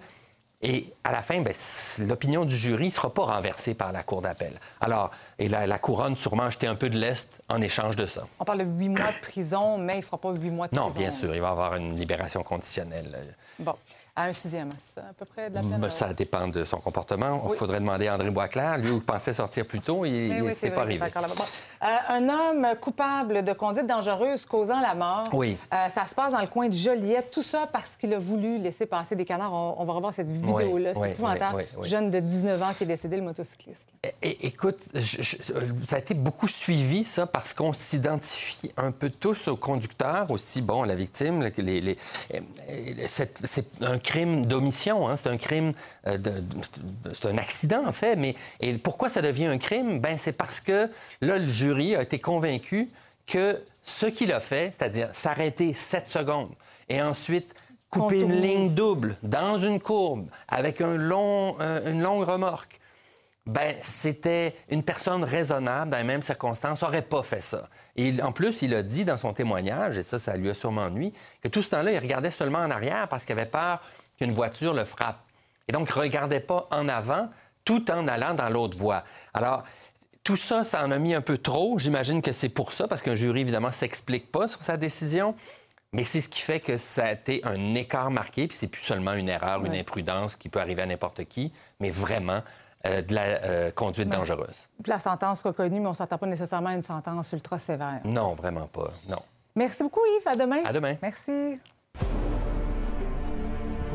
[0.61, 1.53] Et à la fin, ben,
[1.99, 4.53] l'opinion du jury ne sera pas renversée par la Cour d'appel.
[4.81, 8.25] Alors, et la, la couronne sûrement jeté un peu de l'Est en échange de ça.
[8.39, 10.75] On parle de huit mois de prison, mais il ne fera pas huit mois de
[10.75, 10.99] Non, prison.
[10.99, 13.35] bien sûr, il va y avoir une libération conditionnelle.
[13.59, 13.75] Bon,
[14.17, 15.77] à un sixième, c'est ça, à peu près de la peine?
[15.77, 17.41] Ben, ça dépend de son comportement.
[17.45, 17.57] Il Oui.
[17.57, 18.77] faudrait demander à André Boisclair.
[18.77, 21.03] Lui, il pensait sortir plus tôt, il oui, ne c'est s'est pas arrivé.
[21.05, 25.27] Euh, un homme coupable de conduite dangereuse causant la mort.
[25.33, 25.57] Oui.
[25.73, 27.29] Euh, ça se passe dans le coin de Joliette.
[27.31, 29.53] Tout ça parce qu'il a voulu laisser passer des canards.
[29.53, 30.91] On, on va revoir cette vidéo-là.
[30.93, 31.55] C'est oui, épouvantable.
[31.57, 31.89] oui, oui, oui.
[31.89, 33.83] Jeune de 19 ans qui est décédé, le motocycliste.
[34.21, 35.35] É- écoute, je- je-
[35.85, 40.61] ça a été beaucoup suivi, ça, parce qu'on s'identifie un peu tous au conducteur, aussi,
[40.61, 41.51] bon, la victime.
[41.51, 41.97] que les- les-
[42.33, 45.73] euh, euh, c'est c'est un crime d'omission, hein, c'est un crime,
[46.07, 48.15] euh, de, de- c'est un accident, en fait.
[48.15, 49.99] Mais et pourquoi ça devient un crime?
[49.99, 50.89] Ben, c'est parce que,
[51.21, 52.89] là, le jury a été convaincu
[53.27, 56.51] que ce qu'il a fait, c'est-à-dire s'arrêter 7 secondes
[56.89, 57.53] et ensuite
[57.89, 62.79] couper une ligne double dans une courbe avec un long, euh, une longue remorque,
[63.45, 67.69] ben, c'était une personne raisonnable dans les mêmes circonstances, n'aurait pas fait ça.
[67.95, 70.53] Et il- en plus, il a dit dans son témoignage, et ça, ça lui a
[70.53, 73.81] sûrement nuit, que tout ce temps-là, il regardait seulement en arrière parce qu'il avait peur
[74.17, 75.19] qu'une voiture le frappe.
[75.67, 77.29] Et donc, il ne regardait pas en avant
[77.63, 79.03] tout en allant dans l'autre voie.
[79.33, 79.63] Alors,
[80.23, 81.77] tout ça, ça en a mis un peu trop.
[81.77, 85.35] J'imagine que c'est pour ça, parce qu'un jury, évidemment, ne s'explique pas sur sa décision.
[85.93, 88.81] Mais c'est ce qui fait que ça a été un écart marqué, puis c'est plus
[88.81, 92.41] seulement une erreur, une imprudence qui peut arriver à n'importe qui, mais vraiment
[92.85, 94.15] euh, de la euh, conduite Ouais.
[94.17, 94.67] dangereuse.
[94.85, 98.01] La sentence reconnue, mais on ne s'attend pas nécessairement à une sentence ultra sévère.
[98.05, 98.91] Non, vraiment pas.
[99.09, 99.19] Non.
[99.55, 100.27] Merci beaucoup, Yves.
[100.27, 100.63] À demain.
[100.65, 100.95] À demain.
[101.01, 101.59] Merci.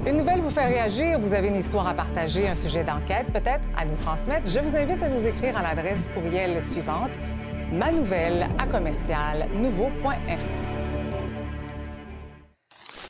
[0.07, 1.19] Une nouvelle vous fait réagir.
[1.21, 4.51] Vous avez une histoire à partager, un sujet d'enquête peut-être à nous transmettre.
[4.51, 7.11] Je vous invite à nous écrire à l'adresse courriel suivante
[7.71, 10.49] manouvelle à commercial nouveau.info.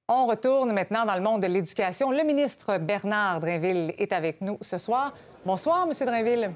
[0.09, 2.11] On retourne maintenant dans le monde de l'éducation.
[2.11, 5.15] Le ministre Bernard Drinville est avec nous ce soir.
[5.45, 6.51] Bonsoir, Monsieur Drinville.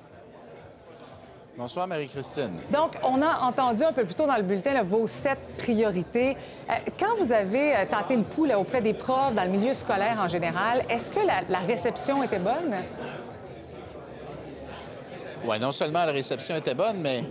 [1.56, 2.50] Bonsoir, Marie-Christine.
[2.72, 6.36] Donc, on a entendu un peu plus tôt dans le bulletin là, vos sept priorités.
[6.68, 9.72] Euh, quand vous avez euh, tenté le pouls là, auprès des profs, dans le milieu
[9.72, 12.74] scolaire en général, est-ce que la, la réception était bonne?
[15.46, 17.22] Oui, non seulement la réception était bonne, mais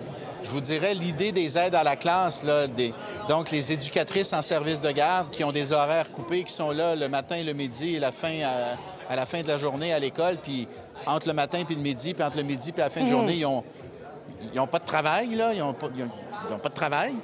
[0.44, 2.94] je vous dirais l'idée des aides à la classe, là, des-
[3.28, 6.96] donc les éducatrices en service de garde qui ont des horaires coupés, qui sont là
[6.96, 8.78] le matin, le midi et la fin à,
[9.12, 10.68] à la fin de la journée à l'école, puis
[11.06, 13.36] entre le matin puis le midi, puis entre le midi puis la fin de journée,
[13.38, 13.64] ils ont,
[14.54, 16.10] ils ont pas de travail, là, ils ont pas, ils ont-
[16.50, 17.16] ils ont pas de travail.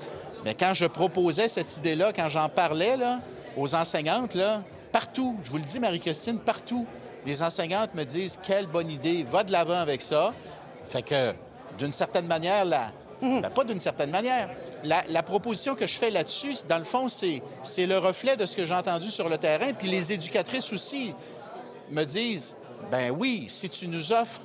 [0.45, 3.19] Mais quand je proposais cette idée-là, quand j'en parlais là,
[3.58, 6.86] aux enseignantes, là, partout, je vous le dis, Marie-Christine, partout,
[7.25, 10.34] les enseignantes me disent quelle bonne idée, va de l'avant avec ça.
[10.89, 11.34] Fait que,
[11.77, 12.91] d'une certaine manière, la...
[13.21, 14.49] ben, pas d'une certaine manière.
[14.86, 18.45] La, la proposition que je fais là-dessus, dans le fond, c'est c'est le reflet de
[18.45, 19.73] ce que j'ai entendu sur le terrain.
[19.73, 21.13] Puis les éducatrices aussi
[21.91, 22.55] me disent,
[22.91, 24.41] ben oui, si tu nous offres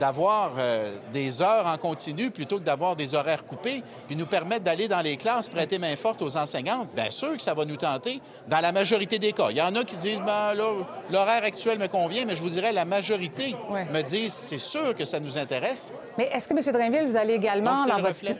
[0.00, 4.64] d'avoir euh, des heures en continu plutôt que d'avoir des horaires coupés, puis nous permettre
[4.64, 7.76] d'aller dans les classes, prêter main forte aux enseignantes, bien sûr que ça va nous
[7.76, 9.48] tenter dans la majorité des cas.
[9.50, 10.72] Il y en a qui disent, ben là,
[11.10, 13.54] l'horaire actuel me convient, mais je vous dirais, la majorité
[13.92, 15.92] me disent, c'est sûr que ça nous intéresse.
[16.18, 16.72] Mais est-ce que, M.
[16.72, 17.72] Drainville, vous allez également...
[17.72, 18.36] Donc, c'est dans le votre- reflet.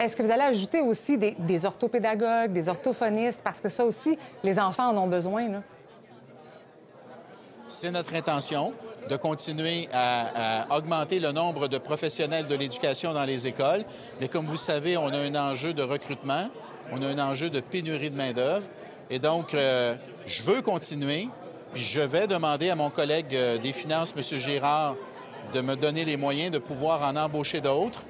[0.00, 3.40] Est-ce que vous allez ajouter aussi des, des orthopédagogues, des orthophonistes?
[3.44, 5.62] Parce que ça aussi, les enfants en ont besoin, là.
[7.72, 8.74] C'est notre intention
[9.08, 13.84] de continuer à, à augmenter le nombre de professionnels de l'éducation dans les écoles.
[14.20, 16.48] Mais comme vous savez, on a un enjeu de recrutement,
[16.92, 18.66] on a un enjeu de pénurie de main-d'œuvre.
[19.10, 19.94] Et donc, euh,
[20.26, 21.28] je veux continuer,
[21.72, 24.22] puis je vais demander à mon collègue euh, des Finances, M.
[24.38, 24.94] Girard,
[25.54, 28.04] de me donner les moyens de pouvoir en embaucher d'autres.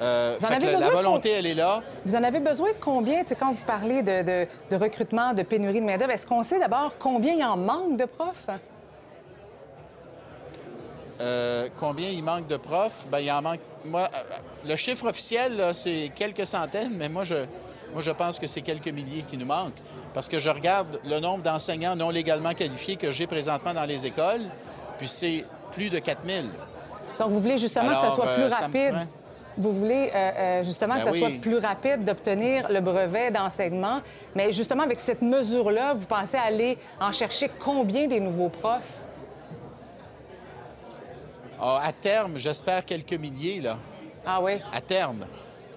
[0.00, 1.82] Euh, Vous en avez la, volonté, elle est là.
[2.06, 5.80] Vous en avez besoin de combien, quand vous parlez de, de- de recrutement, de pénurie
[5.80, 6.10] de main-d'œuvre?
[6.10, 8.46] Est-ce qu'on sait d'abord combien il y en manque de profs?
[11.20, 13.06] Euh, combien il manque de profs?
[13.10, 13.60] Ben, il en manque.
[13.84, 17.44] Moi, euh, le chiffre officiel, c'est quelques centaines, mais moi je,
[17.94, 19.80] moi, je pense que c'est quelques milliers qui nous manquent.
[20.12, 24.04] Parce que je regarde le nombre d'enseignants non légalement qualifiés que j'ai présentement dans les
[24.04, 24.42] écoles,
[24.98, 26.46] puis c'est plus de 4000.
[27.20, 29.06] Donc, vous voulez justement que ça soit plus euh, ça rapide.
[29.56, 31.20] Vous voulez euh, euh, justement Ben que ça oui.
[31.20, 34.00] soit plus rapide d'obtenir le brevet d'enseignement.
[34.34, 39.03] Mais justement, avec cette mesure-là, vous pensez aller en chercher combien des nouveaux profs?
[41.66, 43.78] Ah, à terme, j'espère quelques milliers, là.
[44.26, 44.52] Ah oui?
[44.70, 45.24] À terme.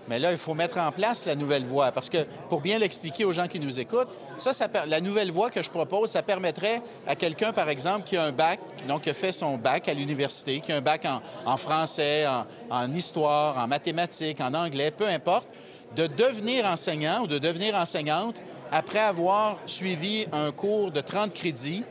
[0.10, 1.94] Mais là, il faut mettre en place la nouvelle voie.
[1.94, 4.52] Parce que, pour bien l'expliquer aux gens qui nous écoutent, ça,
[4.86, 8.34] la nouvelle voie que je propose, ça permettrait à quelqu'un, par exemple, qui a un
[8.34, 11.56] bac, donc qui a fait son bac à l'université, qui a un bac en, en
[11.56, 15.48] français, en, en histoire, en mathématiques, en anglais, peu importe,
[15.96, 18.42] de devenir enseignant ou de devenir enseignante
[18.74, 21.86] après avoir suivi un cours de 30 crédits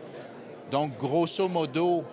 [0.70, 2.04] donc, grosso modo,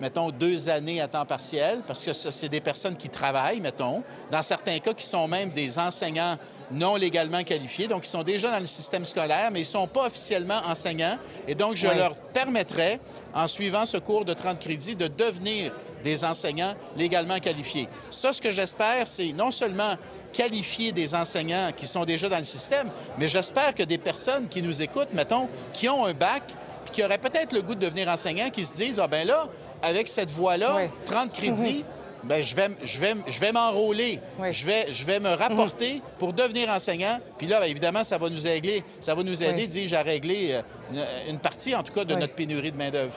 [0.00, 4.02] mettons, deux années à temps partiel, parce que c'est des personnes qui travaillent, mettons.
[4.30, 6.36] Dans certains cas, qui sont même des enseignants
[6.70, 9.86] non légalement qualifiés, donc ils sont déjà dans le système scolaire, mais ils ne sont
[9.86, 11.18] pas officiellement enseignants.
[11.46, 13.00] Et donc, je leur permettrais,
[13.34, 17.88] en suivant ce cours de 30 crédits, de devenir des enseignants légalement qualifiés.
[18.10, 19.94] Ça, ce que j'espère, c'est non seulement
[20.32, 24.60] qualifier des enseignants qui sont déjà dans le système, mais j'espère que des personnes qui
[24.60, 26.42] nous écoutent, mettons, qui ont un bac,
[26.92, 29.48] qui auraient peut-être le goût de devenir enseignants, qui se disent, ah ben là,
[29.86, 31.84] avec cette voie-là, 30 crédits,
[32.24, 34.18] ben je vais, je vais, je vais m'enrôler,
[34.50, 37.20] je, vais, je vais me rapporter pour devenir enseignant.
[37.38, 39.68] Puis là, ben, évidemment, ça va nous régler, ça va nous aider, Oui.
[39.68, 40.60] dis-je, à régler
[40.94, 42.20] euh, une, partie, en tout cas, de Oui.
[42.20, 43.14] notre pénurie de main-d'œuvre.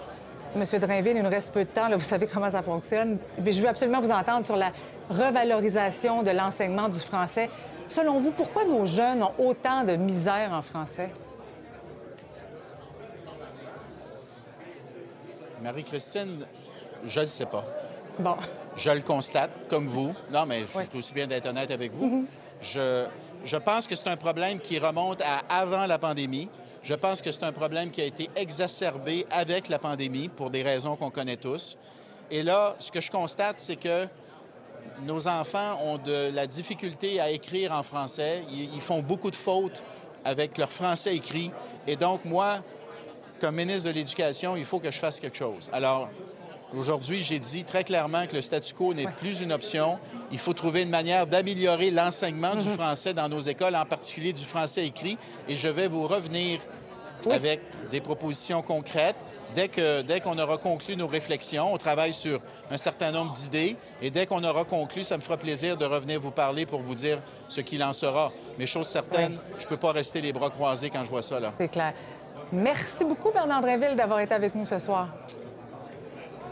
[0.56, 1.88] Monsieur Drainville, il nous reste peu de temps.
[1.88, 1.98] là.
[1.98, 3.18] Vous savez comment ça fonctionne.
[3.44, 4.72] Mais je veux absolument vous entendre sur la
[5.10, 7.50] revalorisation de l'enseignement du français.
[7.88, 11.12] Selon vous, pourquoi nos jeunes ont autant de misère en français?
[15.62, 16.46] Marie-Christine,
[17.06, 17.66] je ne le sais pas.
[18.20, 18.36] Bon.
[18.76, 20.14] Je le constate, comme vous.
[20.32, 22.06] Non, mais je suis aussi bien d'être honnête avec vous.
[22.06, 22.26] Mhm.
[22.62, 23.06] je,
[23.44, 26.50] je pense que c'est un problème qui remonte à avant la pandémie.
[26.84, 30.64] Je pense que c'est un problème qui a été exacerbé avec la pandémie pour des
[30.64, 31.78] raisons qu'on connaît tous.
[32.32, 34.08] Et là, ce que je constate, c'est que
[35.02, 38.44] nos enfants ont de la difficulté à écrire en français.
[38.50, 39.84] Ils, ils font beaucoup de fautes
[40.24, 41.52] avec leur français écrit.
[41.88, 42.60] Et donc, moi,
[43.40, 45.70] comme ministre de l'Éducation, il faut que je fasse quelque chose.
[45.74, 46.10] Alors,
[46.76, 49.98] aujourd'hui, j'ai dit très clairement que le statu quo n'est plus une option.
[50.32, 52.76] Il faut trouver une manière d'améliorer l'enseignement du Mhm.
[52.78, 55.18] français dans nos écoles, en particulier du français écrit.
[55.48, 56.60] Et je vais vous revenir
[57.32, 59.16] avec des propositions concrètes.
[59.56, 63.78] Dès que dès qu'on aura conclu nos réflexions, on travaille sur un certain nombre d'idées
[64.00, 66.94] et dès qu'on aura conclu, ça me fera plaisir de revenir vous parler pour vous
[66.94, 68.32] dire ce qu'il en sera.
[68.60, 71.40] Mais chose certaine, je ne peux pas rester les bras croisés quand je vois ça
[71.40, 71.52] là.
[71.58, 71.96] C'est clair.
[72.52, 75.10] Merci beaucoup, Bernard Drainville, d'avoir été avec nous ce soir.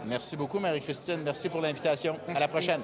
[0.05, 1.21] Merci beaucoup, Marie-Christine.
[1.23, 2.17] Merci pour l'invitation.
[2.33, 2.81] À la prochaine.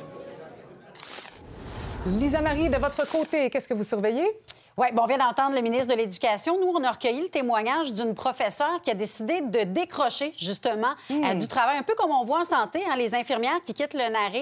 [2.06, 4.28] Lisa Marie, de votre côté, qu'est-ce que vous surveillez?
[4.76, 6.60] Oui, bon, on vient d'entendre le ministre de l'Éducation.
[6.60, 11.24] Nous, on a recueilli le témoignage d'une professeure qui a décidé de décrocher, justement, Hmm.
[11.24, 11.78] euh, du travail.
[11.78, 14.00] Un peu comme on voit en santé, hein, les infirmières qui quittent le,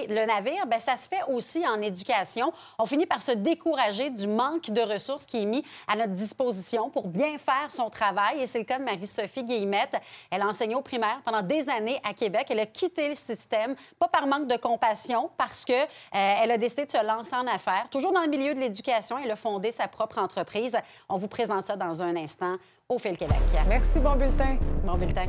[0.08, 2.50] le navire, ben ça se fait aussi en éducation.
[2.78, 6.88] On finit par se décourager du manque de ressources qui est mis à notre disposition
[6.88, 8.40] pour bien faire son travail.
[8.40, 9.96] Et c'est le cas de Marie-Sophie Guillemette.
[10.30, 12.46] Elle a enseigné au primaire pendant des années à Québec.
[12.48, 16.56] Elle a quitté le système, pas par manque de compassion, parce que euh, elle a
[16.56, 17.84] décidé de se lancer en affaires.
[17.90, 20.76] Toujours dans le milieu de l'éducation, elle a fondé sa propre entreprise.
[21.08, 22.56] On vous présente ça dans un instant
[22.88, 23.38] au Fil Québec.
[23.68, 24.56] Merci, bon bulletin.
[24.84, 25.26] Bon bulletin.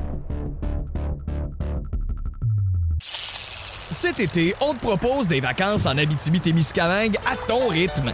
[3.00, 8.12] Cet été, on te propose des vacances en Abitibi-Témiscamingue à ton rythme.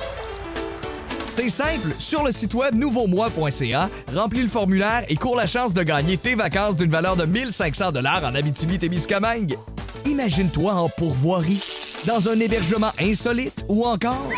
[1.29, 5.81] C'est simple, sur le site web nouveaumois.ca, remplis le formulaire et cours la chance de
[5.83, 9.57] gagner tes vacances d'une valeur de 1500 dollars en Abitibi-Témiscamingue.
[10.05, 11.61] Imagine-toi en pourvoirie,
[12.05, 14.29] dans un hébergement insolite ou encore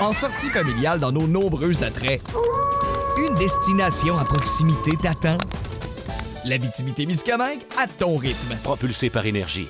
[0.00, 2.20] en sortie familiale dans nos nombreux attraits.
[3.18, 5.38] Une destination à proximité t'attend.
[6.44, 6.58] La
[7.06, 8.56] Miscamingue à ton rythme.
[8.62, 9.68] Propulsé par énergie.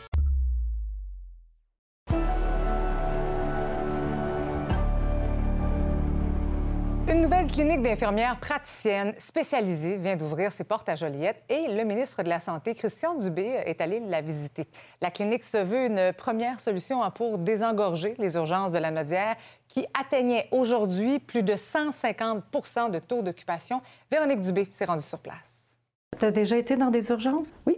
[7.61, 12.41] Clinique d'infirmières praticiennes spécialisée vient d'ouvrir ses portes à Joliette et le ministre de la
[12.41, 14.67] Santé, Christian Dubé, est allé la visiter.
[15.03, 19.37] La clinique se veut une première solution pour désengorger les urgences de la Nodière
[19.69, 23.83] qui atteignait aujourd'hui plus de 150% de taux d'occupation.
[24.11, 25.77] Véronique Dubé s'est rendue sur place.
[26.19, 27.63] Tu as déjà été dans des urgences?
[27.67, 27.77] Oui.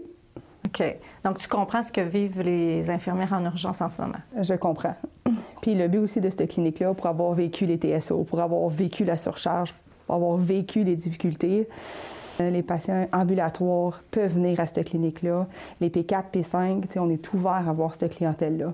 [0.75, 0.97] OK.
[1.25, 4.19] Donc, tu comprends ce que vivent les infirmières en urgence en ce moment?
[4.41, 4.95] Je comprends.
[5.61, 9.05] Puis le but aussi de cette clinique-là, pour avoir vécu les TSO, pour avoir vécu
[9.05, 9.75] la surcharge,
[10.07, 11.69] pour avoir vécu les difficultés,
[12.41, 15.47] euh, les patients ambulatoires peuvent venir à cette clinique-là.
[15.81, 18.73] Les P4, P5, on est ouvert à voir cette clientèle-là.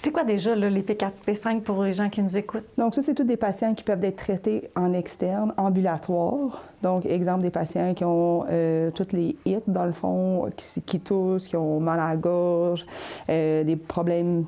[0.00, 2.66] C'est quoi déjà les P4, P5 pour les gens qui nous écoutent?
[2.76, 6.62] Donc, ça, c'est tous des patients qui peuvent être traités en externe, ambulatoire.
[6.82, 11.00] Donc, exemple des patients qui ont euh, toutes les hits, dans le fond, qui, qui,
[11.00, 12.86] toussent, qui ont mal à la gorge,
[13.28, 14.44] euh, des problèmes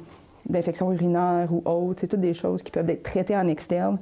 [0.49, 2.01] d'infection urinaire ou autres.
[2.01, 3.99] C'est toutes des choses qui peuvent être traitées en externe.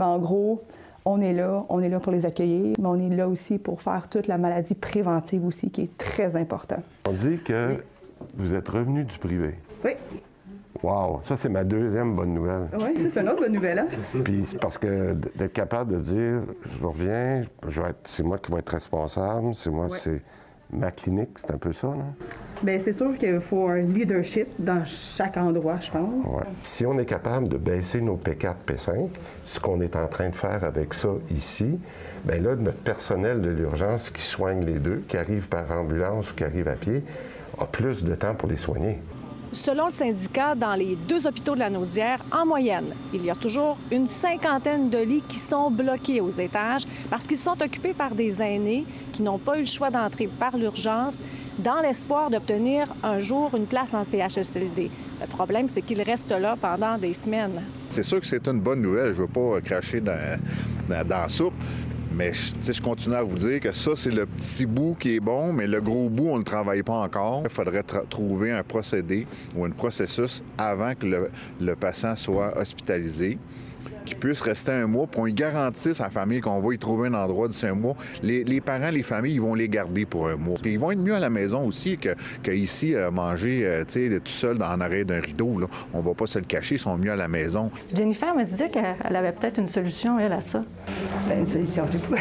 [0.00, 0.64] Mais en gros,
[1.04, 3.82] on est là, on est là pour les accueillir, mais on est là aussi pour
[3.82, 6.82] faire toute la maladie préventive aussi, qui est très important.
[7.08, 7.76] On dit que
[8.36, 9.54] vous êtes revenu du privé.
[9.84, 9.92] Oui.
[10.82, 12.68] Wow, ça c'est ma deuxième bonne nouvelle.
[12.78, 13.80] Oui, c'est une autre bonne nouvelle.
[13.80, 13.86] Hein?
[14.24, 16.40] Puis parce que d'être capable de dire,
[16.78, 17.42] je reviens,
[18.04, 20.22] c'est moi qui vais être responsable, c'est moi, c'est
[20.70, 22.14] ma clinique, c'est un peu ça, non?
[22.62, 26.26] Bien, c'est sûr qu'il faut un leadership dans chaque endroit, je pense.
[26.26, 26.42] Ouais.
[26.62, 29.10] Si on est capable de baisser nos P4, P5,
[29.44, 31.78] ce qu'on est en train de faire avec ça ici,
[32.24, 36.34] bien là, notre personnel de l'urgence qui soigne les deux, qui arrive par ambulance ou
[36.34, 37.04] qui arrive à pied,
[37.60, 38.98] a plus de temps pour les soigner.
[39.52, 43.34] Selon le syndicat, dans les deux hôpitaux de la Naudière, en moyenne, il y a
[43.34, 48.14] toujours une cinquantaine de lits qui sont bloqués aux étages parce qu'ils sont occupés par
[48.14, 51.22] des aînés qui n'ont pas eu le choix d'entrer par l'urgence
[51.58, 54.90] dans l'espoir d'obtenir un jour une place en CHSLD.
[55.20, 57.62] Le problème, c'est qu'ils restent là pendant des semaines.
[57.88, 59.12] C'est sûr que c'est une bonne nouvelle.
[59.12, 60.38] Je ne veux pas cracher dans,
[60.90, 61.54] dans, dans la soupe.
[62.12, 65.52] Mais je continue à vous dire que ça, c'est le petit bout qui est bon,
[65.52, 67.42] mais le gros bout, on ne le travaille pas encore.
[67.44, 73.38] Il faudrait trouver un procédé ou un processus avant que le, le patient soit hospitalisé
[74.08, 77.08] qui puisse rester un mois, pour qu'on garantisse à la famille qu'on va y trouver
[77.08, 77.94] un endroit de un mois.
[78.22, 80.56] Les, les, parents, les familles, ils vont les garder pour un mois.
[80.60, 83.84] Puis ils vont être mieux à la maison aussi que, que ici, euh, manger euh,
[83.84, 85.58] tu sais, tout seul en arrêt d'un rideau.
[85.58, 85.66] Là.
[85.92, 87.70] On va pas se le cacher, ils sont mieux à la maison.
[87.94, 90.64] Jennifer me disait qu'elle avait peut-être une solution, elle, à ça.
[91.26, 92.14] Bien, une solution, du coup.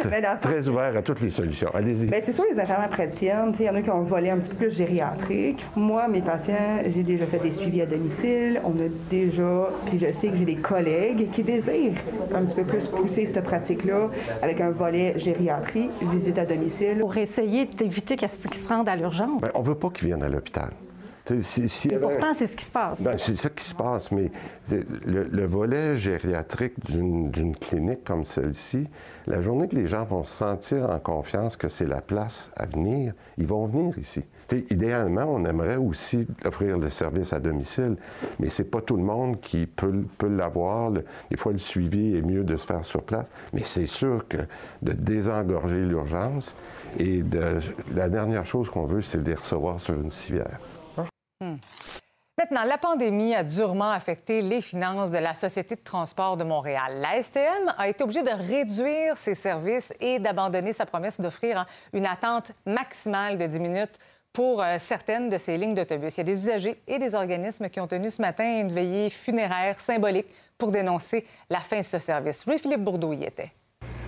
[0.00, 1.70] Très ouvert à toutes les solutions.
[1.74, 2.06] Allez-y.
[2.06, 4.50] Bien, c'est sûr, les infirmières praticiennes, il y en a qui ont volet un petit
[4.50, 5.64] peu plus gériatrique.
[5.76, 8.60] Moi, mes patients, j'ai déjà fait des suivis à domicile.
[8.64, 11.94] On a déjà, puis je sais que j'ai des collègues qui désirent
[12.34, 14.08] un petit peu plus pousser cette pratique-là
[14.42, 16.98] avec un volet gériatrie, visite à domicile.
[17.00, 19.40] Pour essayer d'éviter qu'ils se rendent à l'urgence.
[19.40, 20.70] Bien, on veut pas qu'ils viennent à l'hôpital.
[21.40, 23.02] Si, pourtant, c'est ce qui se passe.
[23.02, 24.30] Ben, c'est ça qui se passe, mais
[24.70, 28.88] le, volet gériatrique d'une clinique comme celle-ci,
[29.26, 32.66] la journée que les gens vont se sentir en confiance que c'est la place à
[32.66, 34.24] venir, ils vont venir ici.
[34.70, 37.96] idéalement, on aimerait aussi offrir le service à domicile,
[38.38, 40.90] mais c'est pas tout le monde qui peut, peut l'avoir.
[40.92, 44.38] Des fois, le suivi est mieux de se faire sur place, mais c'est sûr que
[44.82, 46.54] de désengorger l'urgence
[46.98, 47.60] et de,
[47.94, 50.58] la dernière chose qu'on veut, c'est de les recevoir sur une civière.
[51.40, 51.54] Hmm.
[52.36, 57.00] Maintenant, la pandémie a durement affecté les finances de la Société de transport de Montréal.
[57.00, 61.66] La STM a été obligée de réduire ses services et d'abandonner sa promesse d'offrir hein,
[61.92, 63.98] une attente maximale de 10 minutes
[64.32, 66.16] pour euh, certaines de ces lignes d'autobus.
[66.16, 69.10] Il y a des usagers et des organismes qui ont tenu ce matin une veillée
[69.10, 72.46] funéraire symbolique pour dénoncer la fin de ce service.
[72.46, 73.52] Louis-Philippe Bourdeau y était.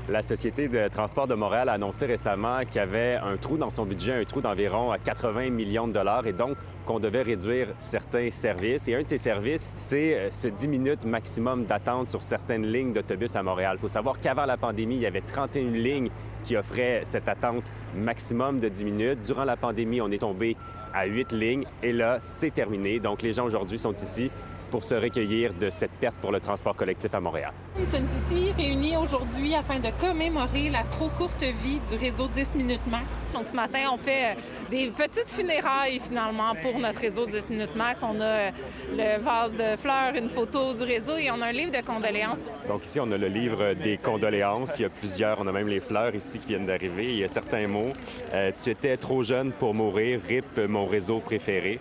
[0.08, 3.70] La Société de transport de Montréal a annoncé récemment qu'il y avait un trou dans
[3.70, 8.30] son budget, un trou d'environ 80 millions de dollars, et donc qu'on devait réduire certains
[8.30, 8.88] services.
[8.88, 12.92] Et un de ces services, c'est euh, ce 10 minutes maximum d'attente sur certaines lignes
[12.92, 13.76] d'autobus à Montréal.
[13.78, 16.10] Il faut savoir qu'avant la pandémie, il y avait 31 lignes
[16.42, 19.20] qui offraient cette attente maximum de 10 minutes.
[19.20, 20.56] Durant la pandémie, on est tombé
[20.92, 22.98] à 8 lignes, et là, c'est terminé.
[22.98, 24.30] Donc les gens aujourd'hui sont ici
[24.70, 27.52] pour se recueillir de cette perte pour le transport collectif à Montréal.
[27.78, 32.54] Nous sommes ici réunis aujourd'hui afin de commémorer la trop courte vie du réseau 10
[32.54, 33.06] minutes max.
[33.34, 34.34] Donc ce matin, on fait euh,
[34.70, 38.00] des petites funérailles finalement pour notre réseau 10 minutes max.
[38.02, 38.50] On a euh,
[38.92, 42.46] le vase de fleurs, une photo du réseau et on a un livre de condoléances.
[42.68, 44.78] Donc ici, on a le livre des condoléances.
[44.78, 47.04] Il y a plusieurs, on a même les fleurs ici qui viennent d'arriver.
[47.04, 47.92] Il y a certains mots.
[48.32, 51.80] Euh, tu étais trop jeune pour mourir, RIP, mon réseau préféré.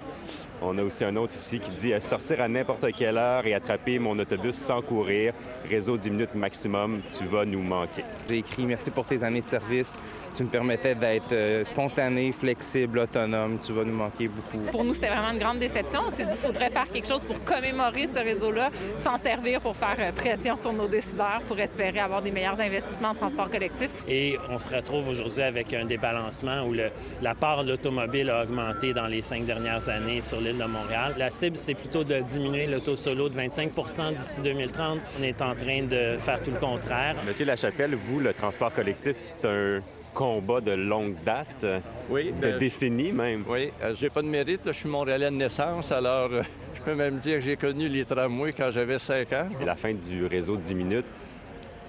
[0.62, 3.54] On a aussi un autre ici qui dit euh, sortir à n'importe quelle heure et
[3.54, 5.34] attraper mon autobus sans courir.
[5.70, 8.04] Réseau 10 minutes maximum, tu vas nous manquer.
[8.28, 9.96] J'ai écrit merci pour tes années de service.
[10.36, 13.60] Tu me permettais d'être euh, spontané, flexible, autonome.
[13.62, 14.66] Tu vas nous manquer beaucoup.
[14.72, 16.02] Pour nous, c'était vraiment une grande déception.
[16.08, 18.70] On s'est dit qu'il faudrait faire quelque chose pour commémorer ce réseau-là,
[19.04, 23.10] s'en servir pour faire euh, pression sur nos décideurs, pour espérer avoir des meilleurs investissements
[23.10, 23.92] en transport collectif.
[24.08, 26.90] Et on se retrouve aujourd'hui avec un débalancement où le,
[27.22, 31.16] la part de l'automobile a augmenté dans les cinq dernières années sur l'île de Montréal.
[31.18, 35.00] La cible, c'est plutôt de diminuer l'auto solo de 25% d'ici 2030.
[35.20, 37.16] On est en train de faire tout le contraire.
[37.26, 39.82] Monsieur Lachapelle, vous, le transport collectif, c'est un
[40.14, 41.66] combat de longue date,
[42.10, 43.44] oui, de ben, décennies même.
[43.48, 44.62] Oui, euh, j'ai pas de mérite.
[44.66, 46.44] Je suis montréalais de naissance, alors euh,
[46.76, 49.48] je peux même dire que j'ai connu les tramways quand j'avais 5 ans.
[49.62, 51.06] Et la fin du réseau 10 minutes,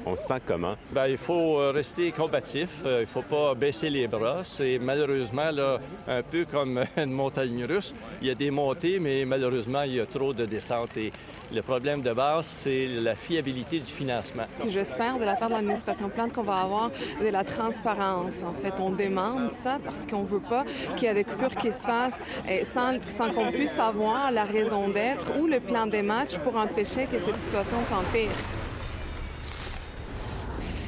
[0.06, 0.76] on se sent comment?
[0.90, 2.68] Bien, il faut euh, rester combatif.
[2.84, 4.42] Il ne faut pas baisser les bras.
[4.44, 5.78] C'est malheureusement là,
[6.08, 7.94] un peu comme une montagne russe.
[8.20, 10.96] Il y a des montées, mais malheureusement, il y a trop de descentes.
[10.96, 11.12] Et
[11.52, 14.44] le problème de base, c'est la fiabilité du financement.
[14.66, 16.90] J'espère de la part de l'administration plante qu'on va avoir
[17.20, 18.42] de la transparence.
[18.42, 20.64] En fait, on demande ça parce qu'on ne veut pas
[20.96, 22.22] qu'il y ait des coupures qui se fassent
[22.62, 27.06] sans, sans qu'on puisse savoir la raison d'être ou le plan des matchs pour empêcher
[27.06, 28.30] que cette situation s'empire.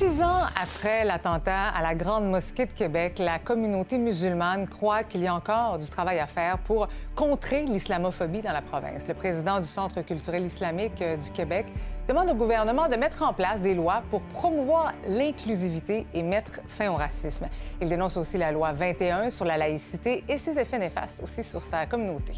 [0.03, 5.21] Six ans après l'attentat à la Grande Mosquée de Québec, la communauté musulmane croit qu'il
[5.21, 9.07] y a encore du travail à faire pour contrer l'islamophobie dans la province.
[9.07, 11.67] Le président du Centre culturel islamique euh, du Québec
[12.09, 16.91] demande au gouvernement de mettre en place des lois pour promouvoir l'inclusivité et mettre fin
[16.91, 17.47] au racisme.
[17.81, 21.63] Il dénonce aussi la loi 21 sur la laïcité et ses effets néfastes aussi sur
[21.63, 22.33] sa communauté.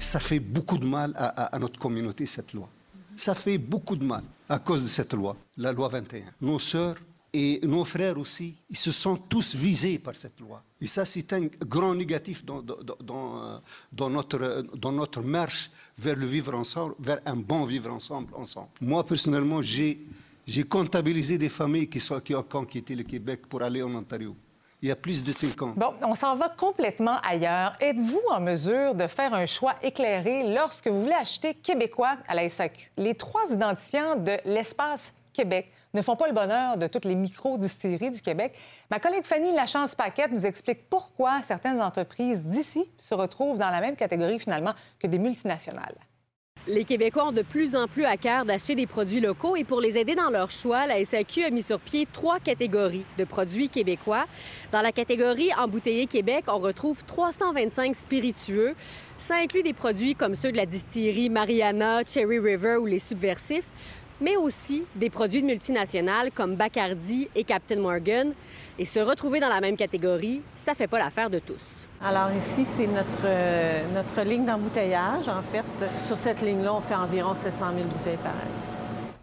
[0.00, 2.68] Ça fait beaucoup de mal à, notre communauté, cette loi.
[3.16, 6.22] Ça fait beaucoup de mal à cause de cette loi, la loi 21.
[6.40, 6.96] Nos sœurs
[7.32, 10.62] et nos frères aussi, ils se sont tous visés par cette loi.
[10.80, 13.60] Et ça, c'est un grand négatif dans, dans,
[13.92, 18.32] dans, notre, dans notre marche vers le vivre ensemble, vers un bon vivre ensemble.
[18.34, 18.68] ensemble.
[18.80, 19.98] Moi, personnellement, j'ai,
[20.46, 24.34] j'ai comptabilisé des familles qui, sont, qui ont quitté le Québec pour aller en Ontario.
[24.82, 25.74] Il y a plus de 50.
[25.76, 27.76] Bon, on s'en va complètement ailleurs.
[27.80, 32.48] Êtes-vous en mesure de faire un choix éclairé lorsque vous voulez acheter québécois à la
[32.48, 32.92] SAQ?
[32.96, 38.10] Les trois identifiants de l'espace Québec ne font pas le bonheur de toutes les micro-distilleries
[38.10, 38.58] du Québec.
[38.90, 43.96] Ma collègue Fanny Lachance-Paquette nous explique pourquoi certaines entreprises d'ici se retrouvent dans la même
[43.96, 45.96] catégorie finalement que des multinationales.
[46.68, 49.80] Les Québécois ont de plus en plus à cœur d'acheter des produits locaux et pour
[49.80, 53.68] les aider dans leur choix, la SAQ a mis sur pied trois catégories de produits
[53.68, 54.24] québécois.
[54.72, 58.74] Dans la catégorie embouteillé Québec, on retrouve 325 spiritueux.
[59.16, 63.70] Ça inclut des produits comme ceux de la distillerie Mariana, Cherry River ou les Subversifs,
[64.20, 68.32] mais aussi des produits de multinationales comme Bacardi et Captain Morgan.
[68.78, 71.88] Et se retrouver dans la même catégorie, ça fait pas l'affaire de tous.
[72.02, 75.28] Alors ici, c'est notre, euh, notre ligne d'embouteillage.
[75.28, 75.64] En fait,
[75.98, 78.76] sur cette ligne-là, on fait environ 700 000 bouteilles par année.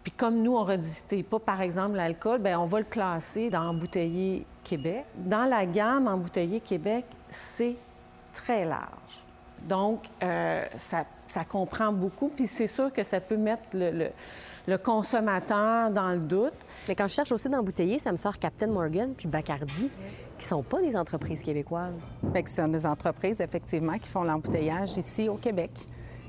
[0.04, 3.50] Puis comme nous, on ne redistille pas, par exemple, l'alcool, bien, on va le classer
[3.50, 5.06] dans Embouteillé Québec.
[5.16, 7.76] Dans la gamme Embouteillé Québec, c'est
[8.34, 9.24] très large.
[9.62, 11.06] Donc, euh, ça,
[11.50, 12.30] comprend beaucoup.
[12.36, 14.10] Puis c'est sûr que ça peut mettre le
[14.68, 16.54] le consommateur dans le doute.
[16.88, 19.90] Mais quand je cherche aussi d'embouteiller, ça me sort Captain Morgan puis Bacardi,
[20.38, 21.94] qui sont pas des entreprises québécoises.
[22.22, 25.72] Bien, ce sont des entreprises, effectivement, qui font l'embouteillage ici au Québec.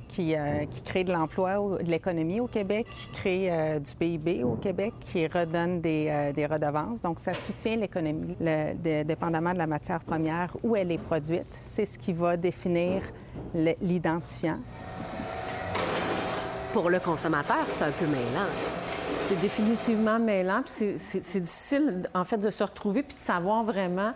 [0.07, 4.45] Qui, euh, qui créent de l'emploi, de l'économie au Québec, qui créent euh, du PIB
[4.45, 7.01] au Québec, qui redonnent des, euh, des redevances.
[7.01, 11.59] Donc, ça soutient l'économie, le, de, dépendamment de la matière première, où elle est produite.
[11.65, 13.03] C'est ce qui va définir
[13.81, 14.59] l'identifiant
[16.75, 18.51] pour le consommateur, c'est un peu mêlant.
[19.29, 20.65] C'est définitivement mêlant.
[20.67, 24.13] C'est difficile, en fait, de se retrouver puis de savoir vraiment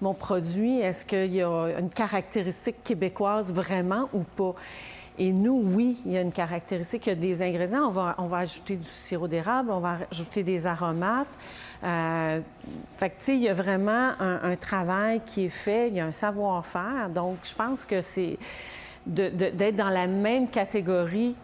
[0.00, 4.56] mon produit, est-ce qu'il y a une caractéristique québécoise vraiment ou pas?
[5.16, 7.86] Et nous, oui, il y a une caractéristique, il y a des ingrédients.
[7.86, 11.28] On va, on va ajouter du sirop d'érable, on va ajouter des aromates.
[11.84, 12.40] Euh,
[12.96, 16.00] fait que, tu sais, il y a vraiment un, travail qui est fait, il y
[16.00, 17.10] a un savoir-faire.
[17.10, 18.38] Donc, je pense que c'est
[19.06, 21.36] d'être dans la même catégorie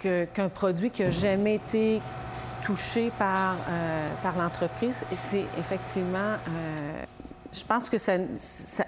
[0.00, 2.00] qu'un produit qui n'a jamais été
[2.64, 5.04] touché par, euh, par l'entreprise.
[5.16, 7.04] C'est effectivement, euh,
[7.52, 8.14] je pense que ça,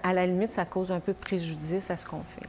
[0.03, 2.49] à la limite, ça cause un peu préjudice à ce qu'on fait.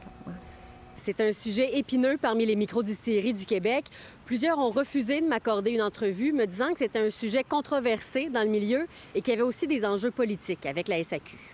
[1.02, 3.84] C'est un sujet épineux parmi les microdistilleries du Québec.
[4.24, 8.42] Plusieurs ont refusé de m'accorder une entrevue, me disant que c'était un sujet controversé dans
[8.42, 11.53] le milieu et qu'il y avait aussi des enjeux politiques avec la SAQ.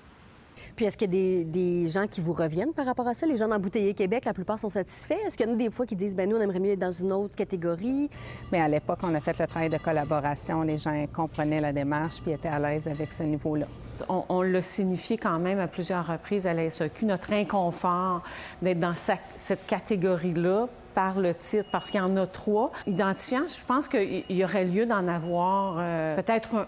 [0.77, 3.27] Puis est-ce qu'il y a des, des, gens qui vous reviennent par rapport à ça?
[3.27, 5.19] Les gens d'embouteiller Québec, la plupart sont satisfaits.
[5.27, 6.79] Est-ce qu'il y en a des fois qui disent, ben nous, on aimerait mieux être
[6.79, 8.09] dans une autre catégorie?
[8.53, 10.63] Mais à l'époque, on a fait le travail de collaboration.
[10.63, 13.67] Les gens comprenaient la démarche puis étaient à l'aise avec ce niveau-là.
[14.09, 18.23] On, on l'a signifié quand même à plusieurs reprises à la SEQ, notre inconfort
[18.63, 22.71] d'être dans sa, cette catégorie-là par le titre, parce qu'il y en a trois.
[22.87, 26.67] Identifiants, je pense qu'il y aurait lieu d'en avoir euh, peut-être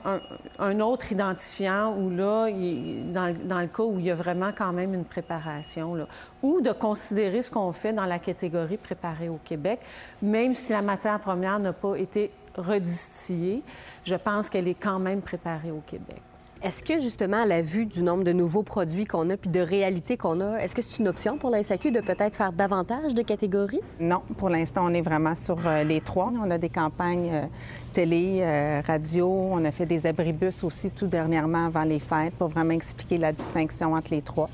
[0.58, 4.94] un, autre identifiant où là, dans, le cas où il y a vraiment quand même
[4.94, 5.96] une préparation,
[6.42, 9.80] ou de considérer ce qu'on fait dans la catégorie préparée au Québec,
[10.20, 13.62] même si la matière première n'a pas été redistillée,
[14.04, 16.20] je pense qu'elle est quand même préparée au Québec.
[16.64, 19.58] Est-ce que, justement, à la vue du nombre de nouveaux produits qu'on a puis de
[19.58, 23.14] réalités qu'on a, est-ce que c'est une option pour la SAQ de peut-être faire davantage
[23.14, 23.80] de catégories?
[23.98, 26.32] Non, pour l'instant, on est vraiment sur euh, les trois.
[26.40, 27.46] On a des campagnes euh,
[27.92, 32.46] télé, euh, radio, on a fait des abribus aussi tout dernièrement avant les fêtes pour
[32.46, 34.48] vraiment expliquer la distinction entre les trois.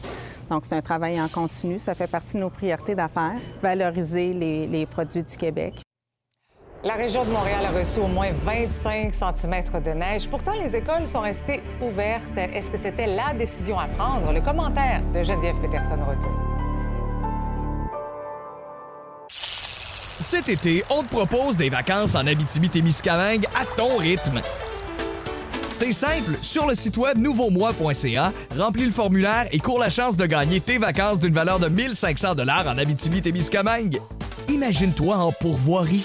[0.48, 1.78] Donc, c'est un travail en continu.
[1.78, 5.82] Ça fait partie de nos priorités d'affaires, valoriser les, les produits du Québec.
[6.84, 10.28] La région de Montréal a reçu au moins 25 cm de neige.
[10.28, 12.36] Pourtant, les écoles sont restées ouvertes.
[12.36, 14.32] Est-ce que c'était la décision à prendre?
[14.32, 16.30] Le commentaire de Geneviève Peterson retour.
[19.28, 24.40] Cet été, on te propose des vacances en Abitibi-Témiscamingue à ton rythme.
[25.72, 30.26] C'est simple, sur le site web nouveaumois.ca, remplis le formulaire et cours la chance de
[30.26, 34.00] gagner tes vacances d'une valeur de 1500 dollars en Abitibi-Témiscamingue.
[34.48, 36.04] Imagine-toi en pourvoirie,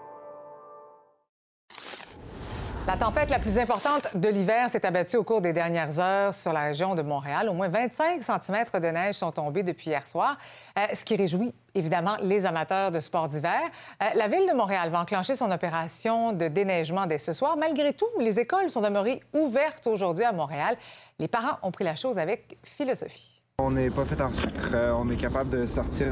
[2.87, 6.51] La tempête la plus importante de l'hiver s'est abattue au cours des dernières heures sur
[6.51, 7.47] la région de Montréal.
[7.47, 10.35] Au moins 25 cm de neige sont tombés depuis hier soir,
[10.79, 13.61] euh, ce qui réjouit évidemment les amateurs de sports d'hiver.
[14.01, 17.55] Euh, la Ville de Montréal va enclencher son opération de déneigement dès ce soir.
[17.55, 20.75] Malgré tout, les écoles sont demeurées ouvertes aujourd'hui à Montréal.
[21.19, 23.43] Les parents ont pris la chose avec philosophie.
[23.59, 24.71] On n'est pas fait en sucre.
[24.73, 26.07] Euh, on est capable de sortir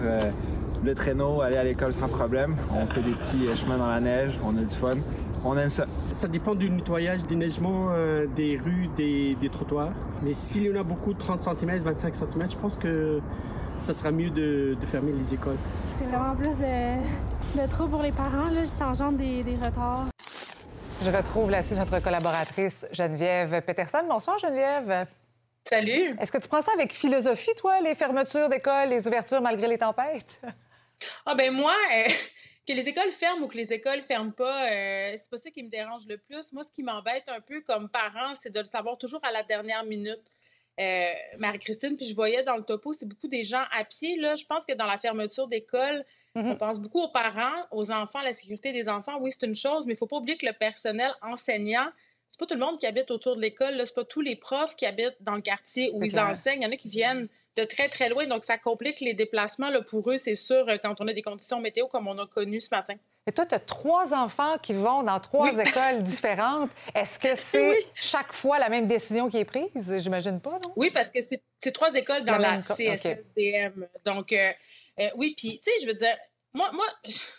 [0.83, 2.55] le traîneau, aller à l'école sans problème.
[2.71, 4.97] On fait des petits chemins dans la neige, on a du fun.
[5.45, 5.85] On aime ça.
[6.11, 9.93] Ça dépend du nettoyage, des neigements euh, des rues, des, des, trottoirs.
[10.21, 13.21] Mais s'il y en a beaucoup, 30 cm, 25 cm, je pense que
[13.77, 15.57] ça sera mieux de, de fermer les écoles.
[15.97, 18.49] C'est vraiment plus de, de trop pour les parents.
[18.49, 18.61] Là.
[18.77, 20.07] Ça engendre des, des retards.
[21.01, 24.03] Je retrouve là-dessus notre collaboratrice Geneviève Peterson.
[24.09, 25.07] Bonsoir, Geneviève.
[25.63, 26.17] Salut.
[26.19, 29.77] Est-ce que tu prends ça avec philosophie, toi, les fermetures d'écoles, les ouvertures malgré les
[29.77, 30.41] tempêtes?
[31.25, 32.11] Ah, ben moi, euh,
[32.69, 35.63] que les écoles ferment ou que les écoles ferment pas, euh, c'est pas ça qui
[35.63, 36.53] me dérange le plus.
[36.53, 39.41] Moi, ce qui m'embête un peu comme parent, c'est de le savoir toujours à la
[39.41, 40.21] dernière minute.
[40.79, 44.17] Euh, Marie-Christine, puis je voyais dans le topo, c'est beaucoup des gens à pied.
[44.17, 44.35] Là.
[44.35, 46.05] Je pense que dans la fermeture d'école,
[46.35, 46.51] mm -hmm.
[46.51, 49.17] on pense beaucoup aux parents, aux enfants, la sécurité des enfants.
[49.19, 51.89] Oui, c'est une chose, mais il faut pas oublier que le personnel enseignant,
[52.29, 54.75] c'est pas tout le monde qui habite autour de l'école, c'est pas tous les profs
[54.75, 56.29] qui habitent dans le quartier où ils clair.
[56.31, 56.61] enseignent.
[56.61, 57.27] Il y en a qui viennent
[57.59, 59.69] de très, très loin, donc ça complique les déplacements.
[59.69, 62.59] Là, pour eux, c'est sûr, quand on a des conditions météo comme on a connu
[62.59, 62.95] ce matin.
[63.27, 65.61] Et toi, tu as trois enfants qui vont dans trois oui.
[65.61, 66.71] écoles différentes.
[66.95, 67.85] Est-ce que c'est oui.
[67.93, 69.69] chaque fois la même décision qui est prise?
[69.99, 70.73] J'imagine pas, non?
[70.75, 73.83] Oui, parce que c'est trois écoles dans la, la CSSDM.
[73.83, 74.01] Okay.
[74.05, 74.51] Donc, euh,
[74.99, 76.17] euh, oui, puis, tu sais, je veux dire,
[76.53, 76.85] moi, moi,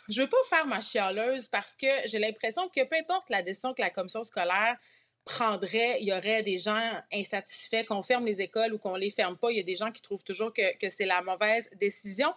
[0.08, 3.74] je veux pas faire ma chialeuse parce que j'ai l'impression que peu importe la décision
[3.74, 4.76] que la commission scolaire
[5.24, 9.36] prendrait, il y aurait des gens insatisfaits, qu'on ferme les écoles ou qu'on les ferme
[9.36, 9.50] pas.
[9.50, 12.32] Il y a des gens qui trouvent toujours que, c'est la mauvaise décision.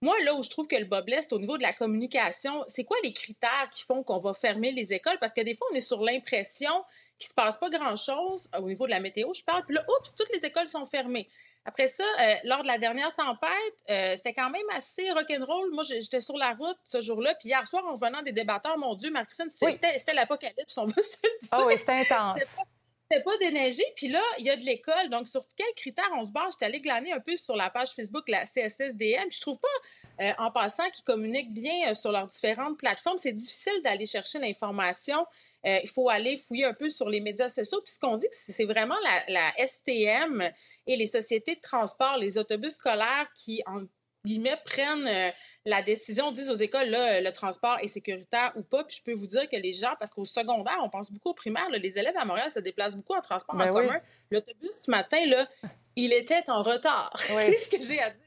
[0.00, 2.64] Moi, là où je trouve que le bas blesse, au niveau de la communication.
[2.66, 5.16] C'est quoi les critères qui font qu'on va fermer les écoles?
[5.20, 6.72] Parce que des fois, on est sur l'impression
[7.18, 9.64] qu'il se passe pas grand-chose au niveau de la météo, je parle.
[9.64, 11.28] Puis là, oups, toutes les écoles sont fermées.
[11.66, 13.50] Après ça, euh, lors de la dernière tempête,
[13.88, 15.72] euh, c'était quand même assez rock'n'roll.
[15.72, 17.34] Moi, j'étais sur la route ce jour-là.
[17.36, 19.72] Puis hier soir, en venant des débatteurs, mon Dieu, Marc-Christine, oui.
[19.72, 21.48] c'était l'apocalypse, on veut se le dire.
[21.52, 22.38] Ah oh oui, c'était intense.
[22.38, 23.82] C'était pas, pas déneigé.
[23.96, 25.08] Puis là, il y a de l'école.
[25.08, 26.52] Donc, sur quels critères on se base?
[26.52, 29.28] J'étais allée glaner un peu sur la page Facebook, la CSSDM.
[29.28, 33.16] Puis je trouve pas, euh, en passant, qu'ils communiquent bien sur leurs différentes plateformes.
[33.16, 35.24] C'est difficile d'aller chercher l'information.
[35.66, 37.80] Euh, il faut aller fouiller un peu sur les médias sociaux.
[37.82, 40.50] Puis ce qu'on dit, c'est vraiment la, la, STM
[40.86, 43.82] et les sociétés de transport, les autobus scolaires qui, en
[44.24, 45.30] guillemets, prennent euh,
[45.64, 48.84] la décision, disent aux écoles, là, le transport est sécuritaire ou pas.
[48.84, 51.34] Puis je peux vous dire que les gens, parce qu'au secondaire, on pense beaucoup au
[51.34, 53.86] primaire, là, les élèves à Montréal se déplacent beaucoup en transport ben en oui.
[53.86, 54.00] commun.
[54.30, 55.48] L'autobus, ce matin, là,
[55.96, 57.14] il était en retard.
[57.34, 57.42] Oui.
[57.46, 58.18] c'est ce que j'ai à dire?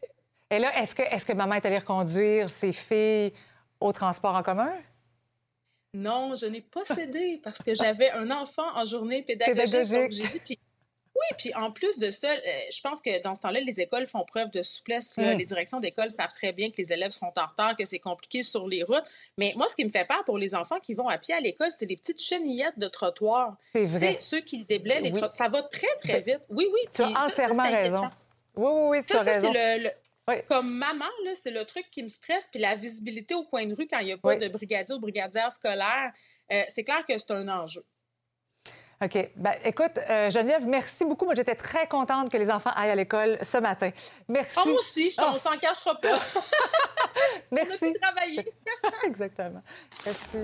[0.50, 3.34] Et là, est-ce que, est que maman est allée reconduire ses filles
[3.80, 4.72] au transport en commun?
[5.98, 9.92] Non, je n'ai pas cédé parce que j'avais un enfant en journée pédagogique.
[9.92, 10.60] Donc, j'ai dit, puis
[11.16, 12.38] oui, puis en plus de ça, euh,
[12.72, 15.18] je pense que dans ce temps-là, les écoles font preuve de souplesse.
[15.18, 15.38] Mm.
[15.40, 18.44] Les directions d'école savent très bien que les élèves sont en retard, que c'est compliqué
[18.44, 19.04] sur les routes.
[19.40, 21.40] Mais moi, ce qui me fait peur pour les enfants qui vont à pied à
[21.40, 23.58] l'école, c'est les petites chenillettes de trottoir.
[23.74, 24.10] C'est vrai.
[24.10, 25.12] Tu sais, ceux qui déblaient les Oui.
[25.14, 25.34] trottoirs.
[25.34, 26.42] Ça va très, très vite.
[26.50, 26.82] Oui, oui.
[26.94, 28.04] Tu as ça, entièrement raison.
[28.56, 29.52] Oui, oui, oui, tu Ça, as raison.
[29.54, 29.90] c'est le,
[30.50, 32.48] Comme maman, là, c'est le truc qui me stresse.
[32.52, 34.40] Puis la visibilité au coin de rue quand il n'y a pas Oui.
[34.40, 36.12] de brigadier ou brigadière scolaire,
[36.52, 37.84] euh, c'est clair que c'est un enjeu.
[39.02, 39.30] OK.
[39.36, 41.26] Ben, écoute, euh, Geneviève, merci beaucoup.
[41.26, 43.92] Moi, j'étais très contente que les enfants aillent à l'école ce matin.
[44.28, 44.58] Merci.
[44.58, 45.32] Ah, moi aussi, je- Ah.
[45.34, 46.20] on s'en cachera pas.
[47.52, 47.78] Merci.
[47.84, 48.54] On a pu travailler.
[49.06, 49.62] Exactement.
[50.06, 50.38] Merci.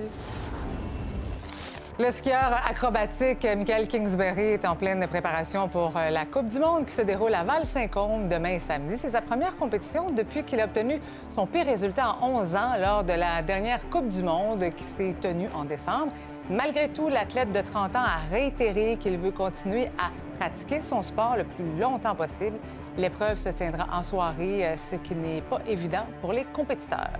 [2.00, 6.88] Le skieur acrobatique Michael Kingsbury est en pleine préparation pour euh, la Coupe du Monde
[6.88, 8.98] qui se déroule à Val-Saint-Côme demain samedi.
[8.98, 13.04] C'est sa première compétition depuis qu'il a obtenu son pire résultat en 11 ans lors
[13.04, 16.12] de la dernière Coupe du Monde qui s'est tenue en décembre.
[16.50, 21.36] Malgré tout, l'athlète de 30 ans a réitéré qu'il veut continuer à pratiquer son sport
[21.38, 22.58] le plus longtemps possible.
[22.98, 27.20] L'épreuve se tiendra en soirée, euh, ce qui n'est pas évident pour les compétiteurs.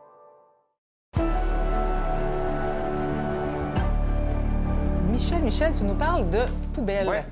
[5.11, 6.39] Michel, Michel, tu nous parles de
[6.73, 7.25] poubelles.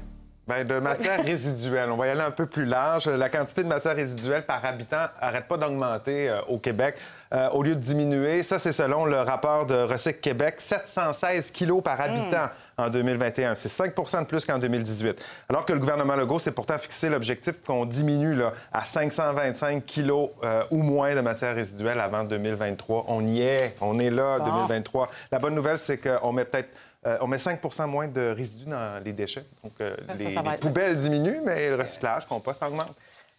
[0.48, 1.92] Ben, de matière résiduelle.
[1.92, 3.08] On va y aller un peu plus large.
[3.08, 6.96] La quantité de matière résiduelle par habitant n'arrête pas d'augmenter euh, au Québec
[7.34, 8.42] euh, au lieu de diminuer.
[8.42, 13.54] Ça, c'est selon le rapport de Recycle Québec, 716 kilos par habitant en 2021.
[13.54, 15.24] C'est 5% de plus qu'en 2018.
[15.50, 20.32] Alors que le gouvernement Legault s'est pourtant fixé l'objectif qu'on diminue là, à 525 kilos
[20.44, 23.06] euh, ou moins de matière résiduelle avant 2023.
[23.08, 23.76] On y est.
[23.82, 24.46] On est là, Bon.
[24.46, 25.08] 2023.
[25.32, 26.70] La bonne nouvelle, c'est qu'on met peut-être
[27.06, 29.46] euh, on met 5% moins de résidus dans les déchets.
[29.64, 32.94] Donc, euh, Ça, les, ça poubelles diminuent, mais le recyclage, compost augmente.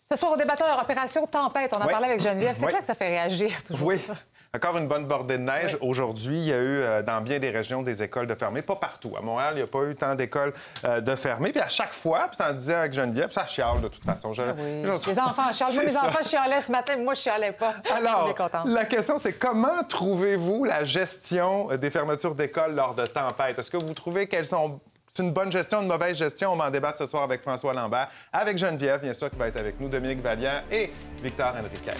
[0.08, 1.92] Ce soir, au débatteur, Opération Tempête, on en Oui.
[1.92, 2.56] parlait avec Geneviève.
[2.56, 2.68] C'est Oui.
[2.68, 3.86] clair que ça fait réagir toujours.
[3.88, 3.98] Oui.
[3.98, 4.14] ça.
[4.52, 5.78] Encore une bonne bordée de neige.
[5.80, 8.62] Aujourd'hui, il y a eu euh, dans bien des régions des écoles de fermées.
[8.62, 9.12] Pas partout.
[9.16, 10.52] À Montréal, il n'y a pas eu tant d'écoles
[10.84, 11.52] euh, de fermées.
[11.52, 14.32] Puis à chaque fois, puis t'en disais avec Geneviève, ça chiale de toute façon.
[14.32, 14.82] Je- Ah Oui.
[14.84, 15.72] je- Les enfants chialent.
[15.74, 16.06] Moi, C'est mes ça.
[16.08, 17.74] enfants chialaient ce matin, moi, je chialais pas.
[17.96, 18.34] Alors,
[18.64, 23.56] la question, c'est comment trouvez-vous la gestion euh, des fermetures d'écoles lors de tempêtes?
[23.56, 24.80] Est-ce que vous trouvez qu'elles sont...
[25.20, 26.54] C'est une bonne gestion, une mauvaise gestion?
[26.54, 29.48] On va en débattre ce soir avec François Lambert, avec Geneviève, bien sûr, qui va
[29.48, 30.90] être avec nous, Dominique Valiant et
[31.22, 31.90] Victor Henriquez.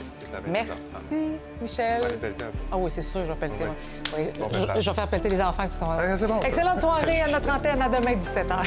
[0.47, 0.71] Merci.
[1.61, 2.01] Michel.
[2.73, 3.65] Ah oui, c'est sûr, je vais pelleter.
[3.67, 3.75] moi.
[4.17, 6.17] Oui, Bon, je, ben, je vais faire pelleter les enfants qui sont là.
[6.17, 6.41] Bon.
[6.41, 7.83] Excellente soirée à notre antenne.
[7.83, 8.65] À demain, 17h.